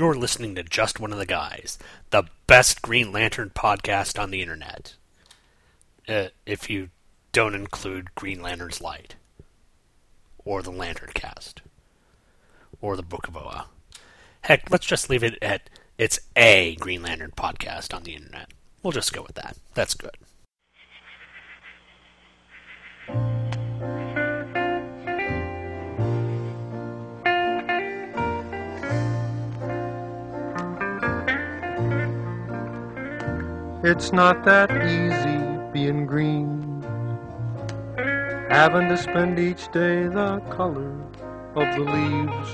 You're 0.00 0.14
listening 0.14 0.54
to 0.54 0.62
Just 0.62 0.98
One 0.98 1.12
of 1.12 1.18
the 1.18 1.26
Guys, 1.26 1.78
the 2.08 2.22
best 2.46 2.80
Green 2.80 3.12
Lantern 3.12 3.50
podcast 3.50 4.18
on 4.18 4.30
the 4.30 4.40
internet. 4.40 4.94
Uh, 6.08 6.28
if 6.46 6.70
you 6.70 6.88
don't 7.32 7.54
include 7.54 8.14
Green 8.14 8.40
Lantern's 8.40 8.80
Light, 8.80 9.16
or 10.42 10.62
the 10.62 10.70
Lantern 10.70 11.10
Cast, 11.12 11.60
or 12.80 12.96
the 12.96 13.02
Book 13.02 13.28
of 13.28 13.36
Oa. 13.36 13.66
Heck, 14.40 14.70
let's 14.70 14.86
just 14.86 15.10
leave 15.10 15.22
it 15.22 15.36
at 15.42 15.68
it's 15.98 16.20
a 16.34 16.76
Green 16.76 17.02
Lantern 17.02 17.32
podcast 17.36 17.92
on 17.94 18.04
the 18.04 18.14
internet. 18.14 18.52
We'll 18.82 18.92
just 18.92 19.12
go 19.12 19.20
with 19.20 19.34
that. 19.34 19.58
That's 19.74 19.92
good. 19.92 20.16
It's 33.82 34.12
not 34.12 34.44
that 34.44 34.70
easy 34.70 35.72
being 35.72 36.04
green. 36.04 36.82
Having 38.50 38.90
to 38.90 38.98
spend 38.98 39.38
each 39.38 39.72
day 39.72 40.06
the 40.06 40.42
color 40.50 41.00
of 41.54 41.64
the 41.74 41.84
leaves. 41.88 42.50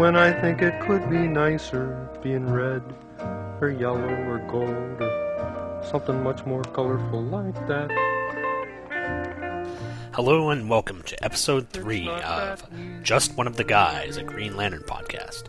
When 0.00 0.16
I 0.16 0.32
think 0.40 0.60
it 0.60 0.80
could 0.80 1.08
be 1.08 1.18
nicer 1.28 2.10
being 2.20 2.52
red 2.52 2.82
or 3.60 3.70
yellow 3.70 4.12
or 4.26 4.38
gold 4.50 5.02
or 5.02 5.80
something 5.88 6.20
much 6.24 6.44
more 6.44 6.64
colorful 6.64 7.22
like 7.22 7.54
that. 7.68 7.92
Hello 10.14 10.50
and 10.50 10.68
welcome 10.68 11.02
to 11.04 11.24
episode 11.24 11.68
3 11.68 12.08
of 12.08 12.64
Just 13.04 13.36
One 13.36 13.46
of 13.46 13.56
the 13.56 13.62
Guys, 13.62 14.16
a 14.16 14.24
Green 14.24 14.56
Lantern 14.56 14.82
podcast. 14.82 15.44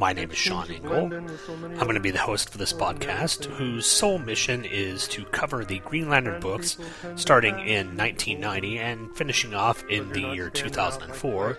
My 0.00 0.14
name 0.14 0.30
is 0.30 0.38
Sean 0.38 0.70
Engel. 0.70 1.12
I'm 1.12 1.74
going 1.76 1.92
to 1.92 2.00
be 2.00 2.10
the 2.10 2.18
host 2.18 2.48
for 2.48 2.56
this 2.56 2.72
podcast, 2.72 3.44
whose 3.44 3.84
sole 3.84 4.18
mission 4.18 4.64
is 4.64 5.06
to 5.08 5.26
cover 5.26 5.62
the 5.62 5.80
Green 5.80 6.08
Lantern 6.08 6.40
books 6.40 6.78
starting 7.16 7.58
in 7.58 7.98
1990 7.98 8.78
and 8.78 9.14
finishing 9.14 9.52
off 9.52 9.84
in 9.90 10.08
the 10.08 10.22
year 10.22 10.48
2004, 10.48 11.52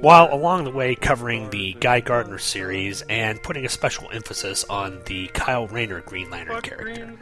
while 0.00 0.32
along 0.32 0.64
the 0.64 0.70
way 0.70 0.94
covering 0.94 1.50
the 1.50 1.74
Guy 1.74 2.00
Gardner 2.00 2.38
series 2.38 3.02
and 3.02 3.42
putting 3.42 3.66
a 3.66 3.68
special 3.68 4.10
emphasis 4.10 4.64
on 4.70 5.02
the 5.04 5.26
Kyle 5.28 5.66
Rayner 5.66 6.00
Green 6.00 6.30
Lantern 6.30 6.62
character. 6.62 7.18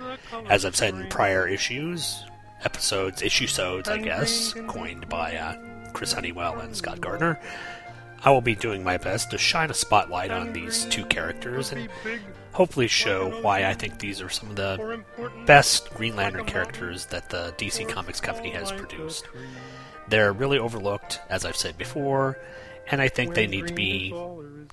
As 0.48 0.64
I've 0.64 0.76
said 0.76 0.94
in 0.94 1.08
prior 1.08 1.48
issues, 1.48 2.22
episodes, 2.62 3.20
issue 3.20 3.48
sodes, 3.48 3.88
I 3.88 3.98
guess, 3.98 4.54
coined 4.68 5.08
by 5.08 5.34
uh, 5.34 5.90
Chris 5.92 6.12
Honeywell 6.12 6.60
and 6.60 6.76
Scott 6.76 7.00
Gardner. 7.00 7.40
I 8.24 8.30
will 8.30 8.40
be 8.40 8.54
doing 8.54 8.82
my 8.82 8.96
best 8.96 9.30
to 9.30 9.38
shine 9.38 9.70
a 9.70 9.74
spotlight 9.74 10.30
on 10.30 10.52
these 10.52 10.86
two 10.86 11.04
characters 11.06 11.72
and 11.72 11.90
hopefully 12.52 12.88
show 12.88 13.42
why 13.42 13.66
I 13.66 13.74
think 13.74 13.98
these 13.98 14.22
are 14.22 14.30
some 14.30 14.50
of 14.50 14.56
the 14.56 15.02
best 15.44 15.92
Green 15.94 16.16
Lantern 16.16 16.46
characters 16.46 17.06
that 17.06 17.28
the 17.28 17.52
DC 17.58 17.86
Comics 17.88 18.20
company 18.20 18.50
has 18.50 18.72
produced. 18.72 19.28
They're 20.08 20.32
really 20.32 20.58
overlooked, 20.58 21.20
as 21.28 21.44
I've 21.44 21.56
said 21.56 21.76
before, 21.76 22.38
and 22.90 23.00
I 23.02 23.08
think 23.08 23.34
they 23.34 23.46
need 23.46 23.66
to 23.66 23.74
be 23.74 24.14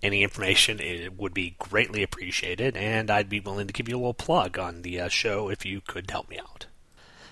Any 0.00 0.22
information 0.22 0.78
it 0.80 1.18
would 1.18 1.34
be 1.34 1.56
greatly 1.58 2.04
appreciated, 2.04 2.76
and 2.76 3.10
I'd 3.10 3.28
be 3.28 3.40
willing 3.40 3.66
to 3.66 3.72
give 3.72 3.88
you 3.88 3.96
a 3.96 3.98
little 3.98 4.14
plug 4.14 4.56
on 4.56 4.82
the 4.82 5.00
uh, 5.00 5.08
show 5.08 5.50
if 5.50 5.66
you 5.66 5.80
could 5.80 6.08
help 6.10 6.30
me 6.30 6.38
out. 6.38 6.66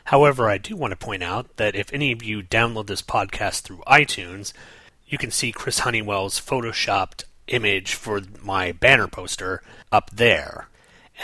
However, 0.07 0.49
I 0.49 0.59
do 0.59 0.77
want 0.77 0.93
to 0.93 0.97
point 0.97 1.25
out 1.25 1.57
that 1.57 1.75
if 1.75 1.93
any 1.93 2.13
of 2.13 2.23
you 2.23 2.41
download 2.41 2.87
this 2.87 3.03
podcast 3.03 3.63
through 3.63 3.83
iTunes, 3.89 4.53
you 5.09 5.19
can 5.19 5.33
see 5.33 5.51
Chris 5.51 5.81
Honeywell's 5.81 6.41
photoshopped 6.41 7.25
image 7.49 7.95
for 7.95 8.21
my 8.41 8.71
banner 8.71 9.09
poster 9.09 9.63
up 9.91 10.11
there. 10.13 10.69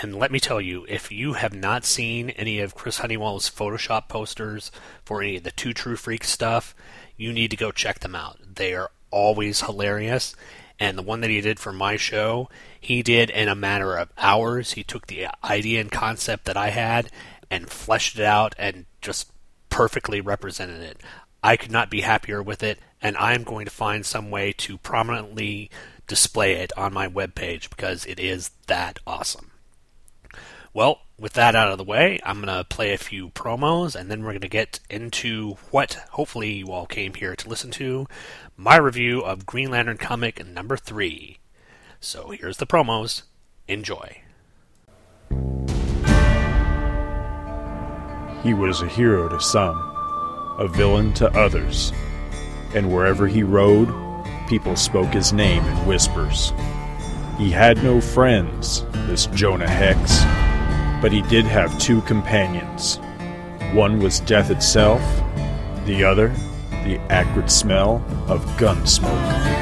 And 0.00 0.16
let 0.16 0.32
me 0.32 0.40
tell 0.40 0.60
you, 0.60 0.84
if 0.88 1.12
you 1.12 1.34
have 1.34 1.54
not 1.54 1.84
seen 1.84 2.30
any 2.30 2.58
of 2.58 2.74
Chris 2.74 2.98
Honeywell's 2.98 3.48
Photoshop 3.48 4.08
posters 4.08 4.72
for 5.04 5.22
any 5.22 5.36
of 5.36 5.44
the 5.44 5.52
Two 5.52 5.72
True 5.72 5.96
Freaks 5.96 6.30
stuff, 6.30 6.74
you 7.16 7.32
need 7.32 7.52
to 7.52 7.56
go 7.56 7.70
check 7.70 8.00
them 8.00 8.16
out. 8.16 8.38
They 8.56 8.74
are 8.74 8.90
always 9.12 9.60
hilarious. 9.60 10.34
And 10.80 10.98
the 10.98 11.02
one 11.02 11.20
that 11.20 11.30
he 11.30 11.40
did 11.40 11.60
for 11.60 11.72
my 11.72 11.96
show, 11.96 12.48
he 12.80 13.04
did 13.04 13.30
in 13.30 13.46
a 13.46 13.54
matter 13.54 13.96
of 13.96 14.12
hours. 14.18 14.72
He 14.72 14.82
took 14.82 15.06
the 15.06 15.28
idea 15.44 15.80
and 15.80 15.92
concept 15.92 16.46
that 16.46 16.56
I 16.56 16.70
had 16.70 17.08
and 17.52 17.68
fleshed 17.68 18.18
it 18.18 18.24
out 18.24 18.54
and 18.58 18.86
just 19.02 19.30
perfectly 19.68 20.22
represented 20.22 20.80
it. 20.80 20.98
I 21.42 21.58
could 21.58 21.70
not 21.70 21.90
be 21.90 22.00
happier 22.00 22.42
with 22.42 22.62
it, 22.62 22.78
and 23.02 23.14
I 23.18 23.34
am 23.34 23.44
going 23.44 23.66
to 23.66 23.70
find 23.70 24.06
some 24.06 24.30
way 24.30 24.52
to 24.54 24.78
prominently 24.78 25.70
display 26.06 26.54
it 26.54 26.72
on 26.78 26.94
my 26.94 27.06
webpage 27.06 27.68
because 27.68 28.06
it 28.06 28.18
is 28.18 28.52
that 28.68 29.00
awesome. 29.06 29.50
Well, 30.72 31.02
with 31.18 31.34
that 31.34 31.54
out 31.54 31.70
of 31.70 31.76
the 31.76 31.84
way, 31.84 32.18
I'm 32.24 32.40
going 32.40 32.56
to 32.56 32.64
play 32.64 32.94
a 32.94 32.98
few 32.98 33.28
promos 33.28 33.94
and 33.94 34.10
then 34.10 34.22
we're 34.22 34.30
going 34.30 34.40
to 34.40 34.48
get 34.48 34.80
into 34.88 35.56
what 35.70 35.98
hopefully 36.12 36.52
you 36.54 36.72
all 36.72 36.86
came 36.86 37.12
here 37.12 37.36
to 37.36 37.48
listen 37.48 37.70
to 37.72 38.06
my 38.56 38.76
review 38.76 39.20
of 39.20 39.44
Green 39.44 39.70
Lantern 39.70 39.98
comic 39.98 40.44
number 40.46 40.78
3. 40.78 41.38
So 42.00 42.30
here's 42.30 42.56
the 42.56 42.66
promos. 42.66 43.22
Enjoy. 43.68 44.22
He 48.42 48.54
was 48.54 48.82
a 48.82 48.88
hero 48.88 49.28
to 49.28 49.40
some, 49.40 49.78
a 50.58 50.66
villain 50.66 51.12
to 51.14 51.30
others, 51.38 51.92
and 52.74 52.92
wherever 52.92 53.28
he 53.28 53.42
rode, 53.42 53.88
people 54.48 54.74
spoke 54.74 55.12
his 55.12 55.32
name 55.32 55.64
in 55.64 55.86
whispers. 55.86 56.52
He 57.38 57.50
had 57.50 57.82
no 57.84 58.00
friends, 58.00 58.84
this 59.06 59.26
Jonah 59.26 59.68
Hex, 59.68 60.22
but 61.00 61.12
he 61.12 61.22
did 61.22 61.44
have 61.44 61.78
two 61.78 62.00
companions. 62.02 62.96
One 63.72 64.00
was 64.00 64.20
death 64.20 64.50
itself, 64.50 65.00
the 65.86 66.02
other, 66.02 66.28
the 66.84 66.98
acrid 67.10 67.50
smell 67.50 68.04
of 68.26 68.44
gun 68.58 68.84
smoke. 68.86 69.61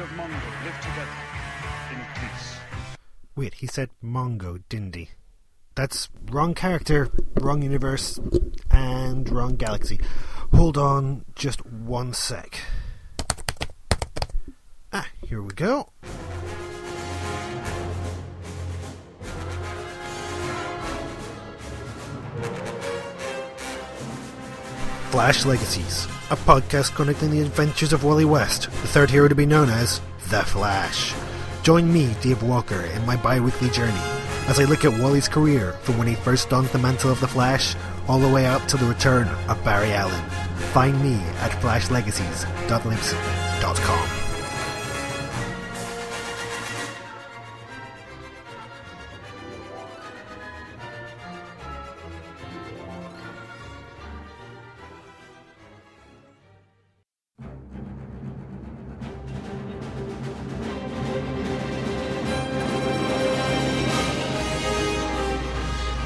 of 0.00 0.12
Mongol 0.16 0.38
live 0.64 0.80
together 0.80 1.10
in 1.92 1.98
peace. 2.14 2.56
Wait, 3.36 3.54
he 3.54 3.66
said 3.66 3.90
Mongo, 4.02 4.62
he? 4.94 5.10
That's 5.74 6.08
wrong 6.30 6.54
character, 6.54 7.10
wrong 7.40 7.62
universe, 7.62 8.18
and 8.70 9.28
wrong 9.30 9.56
galaxy. 9.56 10.00
Hold 10.52 10.78
on 10.78 11.24
just 11.34 11.64
one 11.66 12.12
sec. 12.12 12.60
Ah, 14.92 15.08
here 15.26 15.42
we 15.42 15.52
go. 15.54 15.90
Flash 25.10 25.44
Legacies, 25.44 26.08
a 26.30 26.36
podcast 26.36 26.94
connecting 26.94 27.30
the 27.30 27.40
adventures 27.40 27.92
of 27.92 28.04
Wally 28.04 28.24
West, 28.24 28.64
the 28.64 28.88
third 28.88 29.10
hero 29.10 29.28
to 29.28 29.34
be 29.34 29.46
known 29.46 29.68
as 29.68 30.00
The 30.30 30.42
Flash. 30.42 31.14
Join 31.62 31.92
me, 31.92 32.14
Dave 32.20 32.42
Walker, 32.42 32.80
in 32.80 33.04
my 33.06 33.16
bi 33.16 33.40
weekly 33.40 33.70
journey 33.70 33.92
as 34.46 34.60
I 34.60 34.64
look 34.64 34.84
at 34.84 35.00
Wally's 35.00 35.28
career 35.28 35.72
from 35.82 35.96
when 35.98 36.06
he 36.06 36.14
first 36.14 36.50
donned 36.50 36.68
the 36.68 36.78
mantle 36.78 37.10
of 37.10 37.20
The 37.20 37.28
Flash 37.28 37.74
all 38.08 38.18
the 38.18 38.32
way 38.32 38.46
up 38.46 38.66
to 38.68 38.76
the 38.76 38.86
return 38.86 39.28
of 39.48 39.64
Barry 39.64 39.92
Allen. 39.92 40.22
Find 40.72 41.02
me 41.02 41.14
at 41.40 41.50
flashlegacies.libsyn.com. 41.62 44.23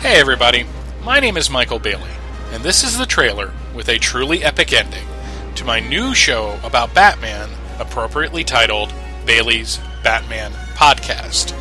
Hey 0.08 0.20
everybody, 0.20 0.64
my 1.04 1.20
name 1.20 1.36
is 1.36 1.50
Michael 1.50 1.78
Bailey, 1.78 2.10
and 2.52 2.62
this 2.62 2.82
is 2.82 2.96
the 2.96 3.04
trailer 3.04 3.52
with 3.74 3.90
a 3.90 3.98
truly 3.98 4.42
epic 4.42 4.72
ending 4.72 5.06
to 5.54 5.66
my 5.66 5.80
new 5.80 6.14
show 6.14 6.58
about 6.64 6.94
Batman, 6.94 7.50
appropriately 7.78 8.42
titled 8.42 8.90
Bailey's 9.26 9.78
Batman 10.02 10.52
Podcast. 10.72 11.54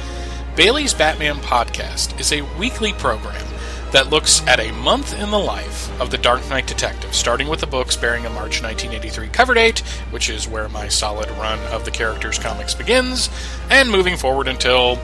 Bailey's 0.55 0.93
Batman 0.93 1.35
Podcast 1.39 2.17
is 2.21 2.31
a 2.31 2.43
weekly 2.57 2.93
program 2.93 3.45
that 3.91 4.09
looks 4.09 4.41
at 4.47 4.61
a 4.61 4.71
month 4.71 5.13
in 5.19 5.29
the 5.29 5.37
life 5.37 5.91
of 5.99 6.09
the 6.09 6.17
Dark 6.17 6.47
Knight 6.49 6.67
Detective, 6.67 7.13
starting 7.13 7.49
with 7.49 7.59
the 7.59 7.67
books 7.67 7.97
bearing 7.97 8.25
a 8.25 8.29
March 8.29 8.63
1983 8.63 9.27
cover 9.27 9.55
date, 9.55 9.79
which 10.11 10.29
is 10.29 10.47
where 10.47 10.69
my 10.69 10.87
solid 10.87 11.29
run 11.31 11.59
of 11.73 11.83
the 11.83 11.91
characters' 11.91 12.39
comics 12.39 12.73
begins, 12.73 13.29
and 13.69 13.91
moving 13.91 14.15
forward 14.15 14.47
until 14.47 14.97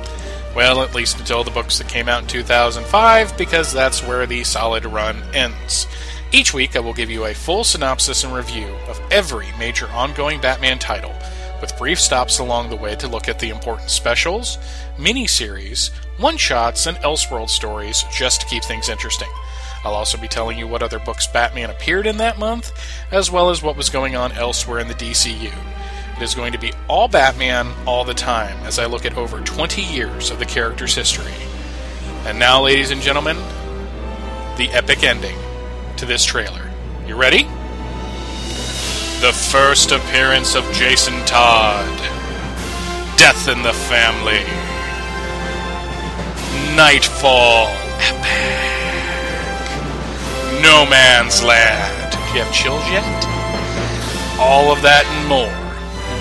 well, 0.55 0.81
at 0.81 0.95
least 0.95 1.19
until 1.19 1.43
the 1.43 1.51
books 1.51 1.77
that 1.77 1.87
came 1.87 2.07
out 2.07 2.21
in 2.21 2.27
2005, 2.27 3.37
because 3.37 3.71
that's 3.71 4.03
where 4.03 4.25
the 4.25 4.43
solid 4.43 4.85
run 4.85 5.21
ends. 5.33 5.87
Each 6.31 6.53
week, 6.53 6.75
I 6.75 6.79
will 6.79 6.93
give 6.93 7.11
you 7.11 7.25
a 7.25 7.33
full 7.33 7.63
synopsis 7.63 8.23
and 8.23 8.33
review 8.33 8.67
of 8.87 8.99
every 9.11 9.47
major 9.59 9.87
ongoing 9.89 10.41
Batman 10.41 10.79
title, 10.79 11.13
with 11.61 11.77
brief 11.77 11.99
stops 11.99 12.39
along 12.39 12.69
the 12.69 12.75
way 12.75 12.95
to 12.95 13.07
look 13.07 13.29
at 13.29 13.39
the 13.39 13.49
important 13.49 13.89
specials, 13.89 14.57
miniseries, 14.97 15.91
one 16.17 16.37
shots, 16.37 16.87
and 16.87 16.97
Elseworld 16.97 17.49
stories 17.49 18.03
just 18.11 18.41
to 18.41 18.47
keep 18.47 18.63
things 18.63 18.89
interesting. 18.89 19.29
I'll 19.83 19.93
also 19.93 20.17
be 20.17 20.27
telling 20.27 20.57
you 20.57 20.67
what 20.67 20.81
other 20.83 20.99
books 20.99 21.27
Batman 21.27 21.69
appeared 21.69 22.07
in 22.07 22.17
that 22.17 22.39
month, 22.39 22.71
as 23.11 23.29
well 23.29 23.49
as 23.49 23.61
what 23.61 23.75
was 23.75 23.89
going 23.89 24.15
on 24.15 24.31
elsewhere 24.33 24.79
in 24.79 24.87
the 24.87 24.93
DCU. 24.93 25.53
Is 26.23 26.35
going 26.35 26.53
to 26.53 26.57
be 26.57 26.71
all 26.87 27.09
Batman 27.09 27.73
all 27.85 28.05
the 28.05 28.13
time 28.13 28.57
as 28.65 28.79
I 28.79 28.85
look 28.85 29.05
at 29.05 29.17
over 29.17 29.41
20 29.41 29.81
years 29.81 30.31
of 30.31 30.39
the 30.39 30.45
character's 30.45 30.95
history. 30.95 31.33
And 32.25 32.39
now, 32.39 32.61
ladies 32.61 32.91
and 32.91 33.01
gentlemen, 33.01 33.35
the 34.55 34.69
epic 34.71 35.03
ending 35.03 35.35
to 35.97 36.05
this 36.05 36.23
trailer. 36.23 36.71
You 37.05 37.17
ready? 37.17 37.43
The 39.19 39.33
first 39.33 39.91
appearance 39.91 40.55
of 40.55 40.63
Jason 40.71 41.13
Todd. 41.25 41.97
Death 43.17 43.49
in 43.49 43.61
the 43.61 43.73
Family. 43.73 44.45
Nightfall. 46.73 47.67
Epic. 47.99 48.23
No 50.63 50.85
Man's 50.89 51.43
Land. 51.43 52.13
Do 52.13 52.17
you 52.33 52.45
have 52.45 52.53
chills 52.53 52.87
yet? 52.87 53.25
All 54.39 54.71
of 54.71 54.81
that 54.83 55.05
and 55.05 55.27
more 55.27 55.62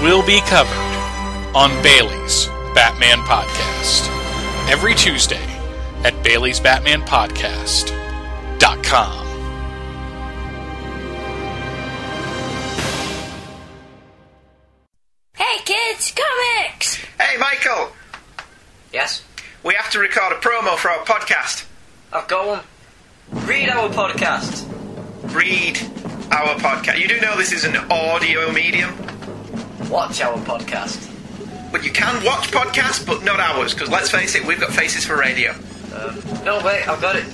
will 0.02 0.24
be 0.26 0.40
covered 0.42 0.76
on 1.54 1.70
Bailey's 1.82 2.46
Batman 2.74 3.18
Podcast 3.18 4.08
every 4.68 4.94
Tuesday 4.94 5.42
at 6.04 6.12
Bailey'sBatmanPodcast.com. 6.24 9.22
Hey 15.34 15.58
kids, 15.64 16.12
comics! 16.12 16.96
Hey, 17.18 17.36
Michael, 17.38 17.92
Yes, 18.92 19.22
we 19.64 19.74
have 19.74 19.90
to 19.92 19.98
record 19.98 20.32
a 20.32 20.36
promo 20.36 20.76
for 20.76 20.90
our 20.90 21.04
podcast. 21.04 21.64
Oh, 22.12 22.18
I've 22.18 22.28
got 22.28 22.46
one. 22.46 22.60
Read 23.46 23.70
our 23.70 23.88
podcast. 23.88 24.66
Read 25.34 25.78
our 26.30 26.54
podcast. 26.56 26.98
You 27.00 27.08
do 27.08 27.18
know 27.20 27.36
this 27.36 27.52
is 27.52 27.64
an 27.64 27.76
audio 27.90 28.52
medium? 28.52 28.90
Watch 29.92 30.22
our 30.22 30.38
podcast. 30.38 31.10
But 31.70 31.84
you 31.84 31.92
can 31.92 32.24
watch 32.24 32.50
podcasts, 32.50 33.06
but 33.06 33.22
not 33.24 33.38
ours, 33.40 33.74
because 33.74 33.90
let's 33.90 34.10
face 34.10 34.34
it, 34.34 34.42
we've 34.46 34.58
got 34.58 34.72
faces 34.72 35.04
for 35.04 35.18
radio. 35.18 35.50
Um, 35.94 36.18
no, 36.46 36.62
wait, 36.64 36.88
I've 36.88 37.00
got 37.02 37.16
it. 37.16 37.26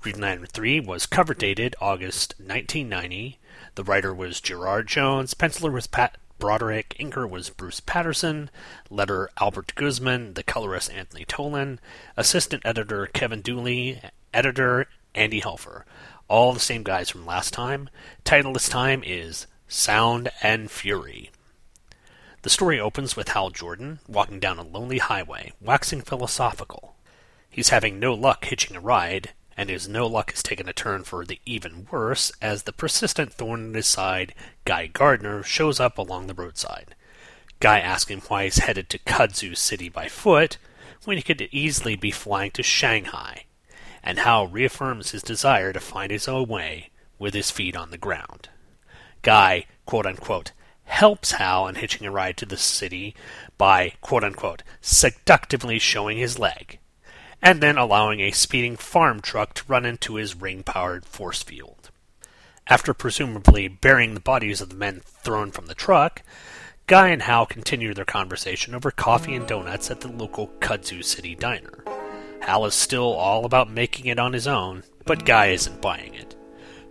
Green 0.00 0.20
Lantern 0.20 0.46
3 0.46 0.80
was 0.80 1.06
cover 1.06 1.32
dated 1.32 1.76
August 1.80 2.34
1990. 2.38 3.38
The 3.76 3.84
writer 3.84 4.14
was 4.14 4.40
Gerard 4.40 4.86
Jones, 4.86 5.34
penciler 5.34 5.70
was 5.70 5.86
Pat 5.86 6.16
Broderick, 6.38 6.96
inker 6.98 7.28
was 7.28 7.50
Bruce 7.50 7.80
Patterson, 7.80 8.48
letter 8.88 9.28
Albert 9.38 9.74
Guzman, 9.74 10.32
the 10.32 10.42
colorist 10.42 10.90
Anthony 10.90 11.26
Tollin, 11.26 11.78
assistant 12.16 12.64
editor 12.64 13.06
Kevin 13.06 13.42
Dooley, 13.42 14.00
editor 14.32 14.86
Andy 15.14 15.42
Helfer. 15.42 15.82
All 16.26 16.54
the 16.54 16.58
same 16.58 16.84
guys 16.84 17.10
from 17.10 17.26
last 17.26 17.52
time. 17.52 17.90
Title 18.24 18.54
this 18.54 18.70
time 18.70 19.02
is 19.04 19.46
Sound 19.68 20.30
and 20.42 20.70
Fury. 20.70 21.30
The 22.40 22.50
story 22.50 22.80
opens 22.80 23.14
with 23.14 23.28
Hal 23.28 23.50
Jordan 23.50 23.98
walking 24.08 24.40
down 24.40 24.58
a 24.58 24.62
lonely 24.62 24.98
highway, 24.98 25.52
waxing 25.60 26.00
philosophical. 26.00 26.96
He's 27.50 27.68
having 27.68 28.00
no 28.00 28.14
luck 28.14 28.46
hitching 28.46 28.74
a 28.74 28.80
ride, 28.80 29.34
and 29.56 29.70
his 29.70 29.88
no 29.88 30.06
luck 30.06 30.32
has 30.32 30.42
taken 30.42 30.68
a 30.68 30.72
turn 30.72 31.02
for 31.02 31.24
the 31.24 31.40
even 31.46 31.86
worse 31.90 32.30
as 32.42 32.64
the 32.64 32.72
persistent 32.72 33.32
thorn 33.32 33.66
in 33.66 33.74
his 33.74 33.86
side, 33.86 34.34
Guy 34.64 34.86
Gardner, 34.86 35.42
shows 35.42 35.80
up 35.80 35.96
along 35.98 36.26
the 36.26 36.34
roadside. 36.34 36.94
Guy 37.58 37.80
asks 37.80 38.10
him 38.10 38.20
why 38.28 38.44
he's 38.44 38.58
headed 38.58 38.90
to 38.90 38.98
Kudzu 38.98 39.56
City 39.56 39.88
by 39.88 40.08
foot 40.08 40.58
when 41.04 41.16
he 41.16 41.22
could 41.22 41.48
easily 41.52 41.96
be 41.96 42.10
flying 42.10 42.50
to 42.50 42.62
Shanghai, 42.62 43.44
and 44.02 44.18
Hal 44.18 44.46
reaffirms 44.46 45.12
his 45.12 45.22
desire 45.22 45.72
to 45.72 45.80
find 45.80 46.10
his 46.10 46.28
own 46.28 46.48
way 46.48 46.90
with 47.18 47.32
his 47.32 47.50
feet 47.50 47.76
on 47.76 47.90
the 47.90 47.98
ground. 47.98 48.50
Guy, 49.22 49.66
quote 49.86 50.06
unquote, 50.06 50.52
helps 50.84 51.32
Hal 51.32 51.66
in 51.66 51.76
hitching 51.76 52.06
a 52.06 52.10
ride 52.10 52.36
to 52.36 52.46
the 52.46 52.56
city 52.56 53.14
by, 53.58 53.94
quote 54.00 54.22
unquote, 54.22 54.62
seductively 54.80 55.78
showing 55.78 56.18
his 56.18 56.38
leg, 56.38 56.78
and 57.46 57.60
then 57.60 57.78
allowing 57.78 58.18
a 58.18 58.32
speeding 58.32 58.74
farm 58.74 59.20
truck 59.20 59.54
to 59.54 59.62
run 59.68 59.86
into 59.86 60.16
his 60.16 60.34
ring 60.34 60.64
powered 60.64 61.04
force 61.04 61.44
field. 61.44 61.92
After 62.66 62.92
presumably 62.92 63.68
burying 63.68 64.14
the 64.14 64.20
bodies 64.20 64.60
of 64.60 64.68
the 64.68 64.74
men 64.74 65.00
thrown 65.04 65.52
from 65.52 65.66
the 65.66 65.74
truck, 65.76 66.22
Guy 66.88 67.10
and 67.10 67.22
Hal 67.22 67.46
continue 67.46 67.94
their 67.94 68.04
conversation 68.04 68.74
over 68.74 68.90
coffee 68.90 69.36
and 69.36 69.46
donuts 69.46 69.92
at 69.92 70.00
the 70.00 70.08
local 70.08 70.48
Kudzu 70.58 71.04
City 71.04 71.36
diner. 71.36 71.84
Hal 72.40 72.64
is 72.64 72.74
still 72.74 73.12
all 73.12 73.44
about 73.44 73.70
making 73.70 74.06
it 74.06 74.18
on 74.18 74.32
his 74.32 74.48
own, 74.48 74.82
but 75.04 75.24
Guy 75.24 75.46
isn't 75.50 75.80
buying 75.80 76.14
it. 76.14 76.34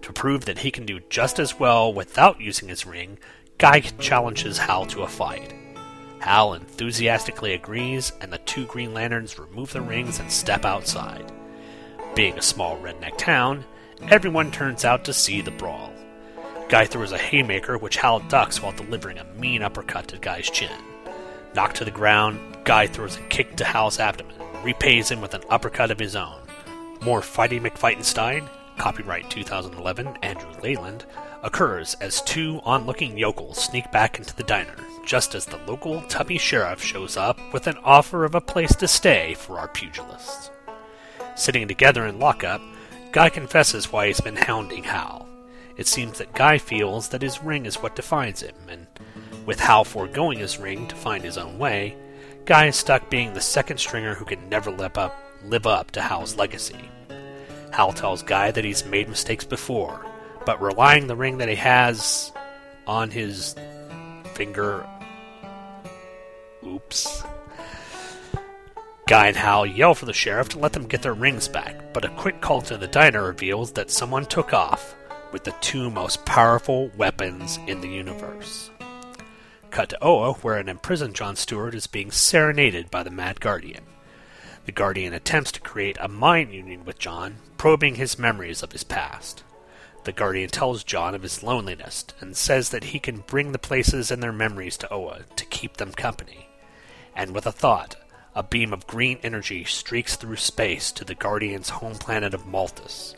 To 0.04 0.14
prove 0.14 0.46
that 0.46 0.60
he 0.60 0.72
can 0.72 0.86
do 0.86 1.02
just 1.10 1.38
as 1.38 1.60
well 1.60 1.94
without 1.94 2.40
using 2.40 2.70
his 2.70 2.86
ring, 2.86 3.20
Guy 3.58 3.82
challenges 3.82 4.60
Hal 4.60 4.86
to 4.86 5.02
a 5.02 5.08
fight. 5.10 5.54
Hal 6.20 6.54
enthusiastically 6.54 7.54
agrees, 7.54 8.12
and 8.22 8.32
the 8.32 8.38
two 8.40 8.66
Green 8.66 8.94
Lanterns 8.94 9.38
remove 9.38 9.74
the 9.74 9.82
rings 9.82 10.20
and 10.20 10.32
step 10.32 10.66
outside. 10.66 11.32
Being 12.16 12.38
a 12.38 12.42
small 12.42 12.78
redneck 12.78 13.18
town, 13.18 13.66
everyone 14.10 14.52
turns 14.52 14.86
out 14.86 15.06
to 15.06 15.14
see 15.14 15.42
the 15.42 15.52
brawl. 15.52 15.92
Guy 16.70 16.86
throws 16.86 17.12
a 17.12 17.18
haymaker, 17.18 17.78
which 17.78 17.98
Hal 17.98 18.22
ducks 18.22 18.62
while 18.62 18.72
delivering 18.72 19.18
a 19.18 19.26
mean 19.36 19.62
uppercut 19.62 20.08
to 20.08 20.18
Guy's 20.18 20.50
chin. 20.50 20.72
Knocked 21.54 21.78
to 21.78 21.86
the 21.86 21.92
ground, 21.92 22.40
Guy 22.64 22.88
throws 22.88 23.18
a 23.18 23.22
kick 23.22 23.56
to 23.58 23.66
Hal's 23.66 24.00
abdomen 24.00 24.36
repays 24.66 25.10
him 25.10 25.22
with 25.22 25.36
an 25.36 25.44
uppercut 25.50 25.92
of 25.92 26.00
his 26.00 26.16
own. 26.16 26.42
More 27.02 27.22
Fighting 27.22 27.62
McFightenstein, 27.62 28.50
copyright 28.78 29.30
2011, 29.30 30.18
Andrew 30.24 30.50
Leyland, 30.62 31.06
occurs 31.46 31.94
as 32.02 32.24
two 32.24 32.60
onlooking 32.64 33.18
yokels 33.18 33.64
sneak 33.64 33.90
back 33.92 34.18
into 34.18 34.36
the 34.36 34.44
diner, 34.44 34.76
just 35.06 35.36
as 35.36 35.46
the 35.46 35.60
local 35.68 36.02
tubby 36.04 36.40
sheriff 36.40 36.82
shows 36.82 37.16
up 37.16 37.40
with 37.54 37.68
an 37.68 37.78
offer 37.84 38.26
of 38.26 38.34
a 38.34 38.42
place 38.42 38.76
to 38.76 38.88
stay 38.88 39.36
for 39.36 39.60
our 39.60 39.68
pugilists. 39.68 40.50
Sitting 41.36 41.68
together 41.68 42.06
in 42.08 42.20
lockup, 42.20 42.62
Guy 43.12 43.30
confesses 43.30 43.92
why 43.92 44.08
he's 44.08 44.20
been 44.20 44.36
hounding 44.36 44.84
Hal. 44.84 45.30
It 45.78 45.88
seems 45.88 46.18
that 46.18 46.34
Guy 46.34 46.58
feels 46.58 47.10
that 47.10 47.22
his 47.22 47.44
ring 47.44 47.66
is 47.68 47.76
what 47.76 47.96
defines 47.96 48.42
him, 48.42 48.56
and 48.68 48.88
with 49.46 49.60
Hal 49.60 49.84
foregoing 49.84 50.40
his 50.40 50.58
ring 50.58 50.88
to 50.88 50.96
find 50.96 51.24
his 51.24 51.38
own 51.38 51.60
way, 51.60 51.96
Guy 52.46 52.66
is 52.66 52.76
stuck 52.76 53.10
being 53.10 53.34
the 53.34 53.42
second 53.42 53.78
stringer 53.78 54.16
who 54.16 54.26
can 54.26 54.50
never 54.50 54.72
live 54.72 54.98
up, 54.98 55.16
live 55.44 55.68
up 55.68 55.92
to 55.92 56.02
Hal's 56.02 56.36
legacy. 56.36 56.90
Hal 57.72 57.94
tells 57.94 58.24
Guy 58.24 58.52
that 58.52 58.66
he's 58.66 58.86
made 58.86 59.08
mistakes 59.10 59.46
before, 59.46 60.05
but 60.46 60.62
relying 60.62 61.08
the 61.08 61.16
ring 61.16 61.40
that 61.40 61.50
he 61.50 61.56
has 61.56 62.32
on 62.88 63.12
his 63.12 63.56
finger. 64.34 64.88
Oops. 66.66 67.24
Guy 69.08 69.28
and 69.28 69.38
Hal 69.38 69.66
yell 69.66 69.94
for 69.94 70.06
the 70.06 70.14
sheriff 70.14 70.50
to 70.50 70.60
let 70.60 70.74
them 70.74 70.88
get 70.88 71.04
their 71.04 71.14
rings 71.14 71.48
back, 71.48 71.94
but 71.94 72.06
a 72.06 72.10
quick 72.10 72.42
call 72.42 72.62
to 72.64 72.78
the 72.78 72.88
diner 72.88 73.24
reveals 73.24 73.72
that 73.74 73.92
someone 73.92 74.26
took 74.26 74.54
off 74.54 74.96
with 75.32 75.44
the 75.44 75.54
two 75.62 75.92
most 75.92 76.26
powerful 76.26 76.90
weapons 76.98 77.60
in 77.68 77.82
the 77.82 77.88
universe. 77.88 78.72
Cut 79.70 79.90
to 79.90 80.04
Oa, 80.04 80.34
where 80.34 80.58
an 80.58 80.70
imprisoned 80.70 81.14
John 81.14 81.36
Stewart 81.36 81.76
is 81.76 81.86
being 81.86 82.10
serenaded 82.10 82.90
by 82.90 83.04
the 83.04 83.12
Mad 83.12 83.42
Guardian. 83.42 83.84
The 84.66 84.72
Guardian 84.72 85.14
attempts 85.14 85.52
to 85.52 85.62
create 85.62 85.98
a 86.00 86.08
mind 86.08 86.52
union 86.52 86.86
with 86.86 86.98
John, 86.98 87.36
probing 87.58 87.96
his 87.96 88.18
memories 88.18 88.64
of 88.64 88.72
his 88.72 88.84
past. 88.84 89.44
The 90.06 90.12
Guardian 90.12 90.50
tells 90.50 90.84
John 90.84 91.16
of 91.16 91.24
his 91.24 91.42
loneliness 91.42 92.06
and 92.22 92.38
says 92.38 92.70
that 92.70 92.86
he 92.86 93.00
can 93.00 93.24
bring 93.28 93.52
the 93.52 93.60
places 93.60 94.12
and 94.12 94.22
their 94.22 94.32
memories 94.32 94.78
to 94.78 94.94
Oa 94.94 95.22
to 95.36 95.46
keep 95.46 95.78
them 95.78 95.92
company. 95.92 96.48
And 97.16 97.34
with 97.34 97.48
a 97.48 97.52
thought, 97.52 97.96
a 98.36 98.44
beam 98.44 98.72
of 98.72 98.86
green 98.86 99.18
energy 99.24 99.64
streaks 99.64 100.16
through 100.16 100.36
space 100.36 100.92
to 100.92 101.04
the 101.04 101.16
Guardian's 101.16 101.70
home 101.70 101.96
planet 101.96 102.36
of 102.36 102.46
Maltus. 102.46 103.16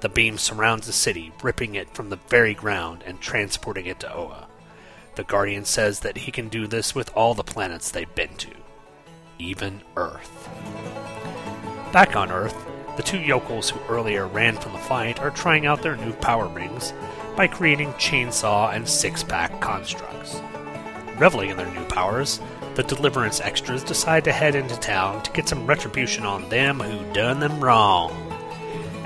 The 0.00 0.08
beam 0.08 0.36
surrounds 0.36 0.88
the 0.88 0.92
city, 0.92 1.32
ripping 1.40 1.76
it 1.76 1.94
from 1.94 2.10
the 2.10 2.18
very 2.28 2.52
ground 2.52 3.04
and 3.06 3.20
transporting 3.20 3.86
it 3.86 4.00
to 4.00 4.12
Oa. 4.12 4.48
The 5.14 5.22
Guardian 5.22 5.64
says 5.64 6.00
that 6.00 6.18
he 6.18 6.32
can 6.32 6.48
do 6.48 6.66
this 6.66 6.96
with 6.96 7.16
all 7.16 7.34
the 7.34 7.44
planets 7.44 7.92
they've 7.92 8.12
been 8.16 8.34
to, 8.38 8.50
even 9.38 9.82
Earth. 9.96 10.48
Back 11.92 12.16
on 12.16 12.32
Earth, 12.32 12.56
the 12.96 13.02
two 13.02 13.18
yokels 13.18 13.70
who 13.70 13.80
earlier 13.88 14.26
ran 14.26 14.56
from 14.56 14.72
the 14.72 14.78
fight 14.78 15.20
are 15.20 15.30
trying 15.30 15.66
out 15.66 15.82
their 15.82 15.96
new 15.96 16.12
power 16.12 16.46
rings 16.46 16.92
by 17.36 17.46
creating 17.46 17.92
chainsaw 17.94 18.74
and 18.74 18.88
six 18.88 19.22
pack 19.22 19.60
constructs. 19.60 20.40
Reveling 21.18 21.50
in 21.50 21.56
their 21.56 21.72
new 21.72 21.84
powers, 21.86 22.40
the 22.74 22.82
Deliverance 22.82 23.40
extras 23.40 23.84
decide 23.84 24.24
to 24.24 24.32
head 24.32 24.54
into 24.54 24.76
town 24.78 25.22
to 25.22 25.30
get 25.32 25.48
some 25.48 25.66
retribution 25.66 26.24
on 26.24 26.48
them 26.48 26.80
who 26.80 27.12
done 27.12 27.40
them 27.40 27.62
wrong. 27.62 28.10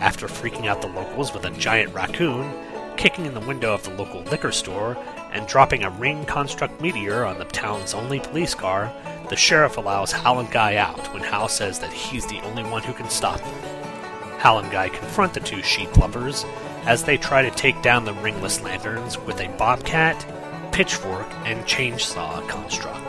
After 0.01 0.27
freaking 0.27 0.67
out 0.67 0.81
the 0.81 0.89
locals 0.89 1.35
with 1.35 1.45
a 1.45 1.51
giant 1.51 1.93
raccoon, 1.95 2.51
kicking 2.97 3.27
in 3.27 3.35
the 3.35 3.41
window 3.41 3.75
of 3.75 3.83
the 3.85 3.95
local 3.95 4.23
liquor 4.23 4.53
store, 4.53 4.97
and 5.33 5.47
dropping 5.47 5.85
a 5.85 5.91
ring 5.91 6.25
construct 6.25 6.81
meteor 6.81 7.25
on 7.25 7.39
the 7.39 7.45
town's 7.47 7.95
only 7.95 8.21
police 8.21 8.55
car, 8.55 8.93
the 9.29 9.37
sheriff 9.37 9.77
allows 9.77 10.13
Hal 10.13 10.41
and 10.41 10.51
Guy 10.51 10.77
out 10.77 11.13
when 11.13 11.23
Hal 11.23 11.49
says 11.49 11.79
that 11.81 11.93
he's 11.93 12.27
the 12.27 12.41
only 12.41 12.63
one 12.65 12.83
who 12.83 12.95
can 12.95 13.11
stop 13.11 13.39
them. 13.39 13.78
Hal 14.39 14.61
and 14.61 14.71
Guy 14.71 14.89
confront 14.89 15.35
the 15.35 15.41
two 15.41 15.63
sheep 15.63 15.97
lovers 15.97 16.45
as 16.85 17.05
they 17.05 17.17
try 17.17 17.43
to 17.43 17.51
take 17.51 17.83
down 17.83 18.05
the 18.05 18.15
ringless 18.15 18.63
lanterns 18.63 19.19
with 19.19 19.41
a 19.41 19.49
bobcat, 19.59 20.25
pitchfork, 20.73 21.27
and 21.45 21.65
chainsaw 21.65 22.47
construct. 22.49 23.05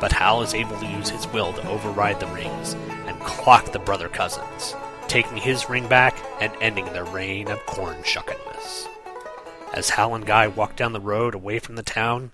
But 0.00 0.12
Hal 0.12 0.42
is 0.42 0.54
able 0.54 0.78
to 0.78 0.86
use 0.86 1.08
his 1.08 1.26
will 1.28 1.52
to 1.52 1.68
override 1.68 2.20
the 2.20 2.26
rings 2.28 2.74
and 3.06 3.18
clock 3.20 3.72
the 3.72 3.78
brother 3.78 4.08
cousins, 4.08 4.74
taking 5.08 5.36
his 5.36 5.68
ring 5.68 5.88
back 5.88 6.16
and 6.40 6.52
ending 6.60 6.86
their 6.86 7.04
reign 7.04 7.48
of 7.48 7.64
corn 7.66 7.96
shuckedness. 8.04 8.86
As 9.74 9.90
Hal 9.90 10.14
and 10.14 10.24
Guy 10.24 10.46
walk 10.46 10.76
down 10.76 10.92
the 10.92 11.00
road 11.00 11.34
away 11.34 11.58
from 11.58 11.74
the 11.74 11.82
town, 11.82 12.30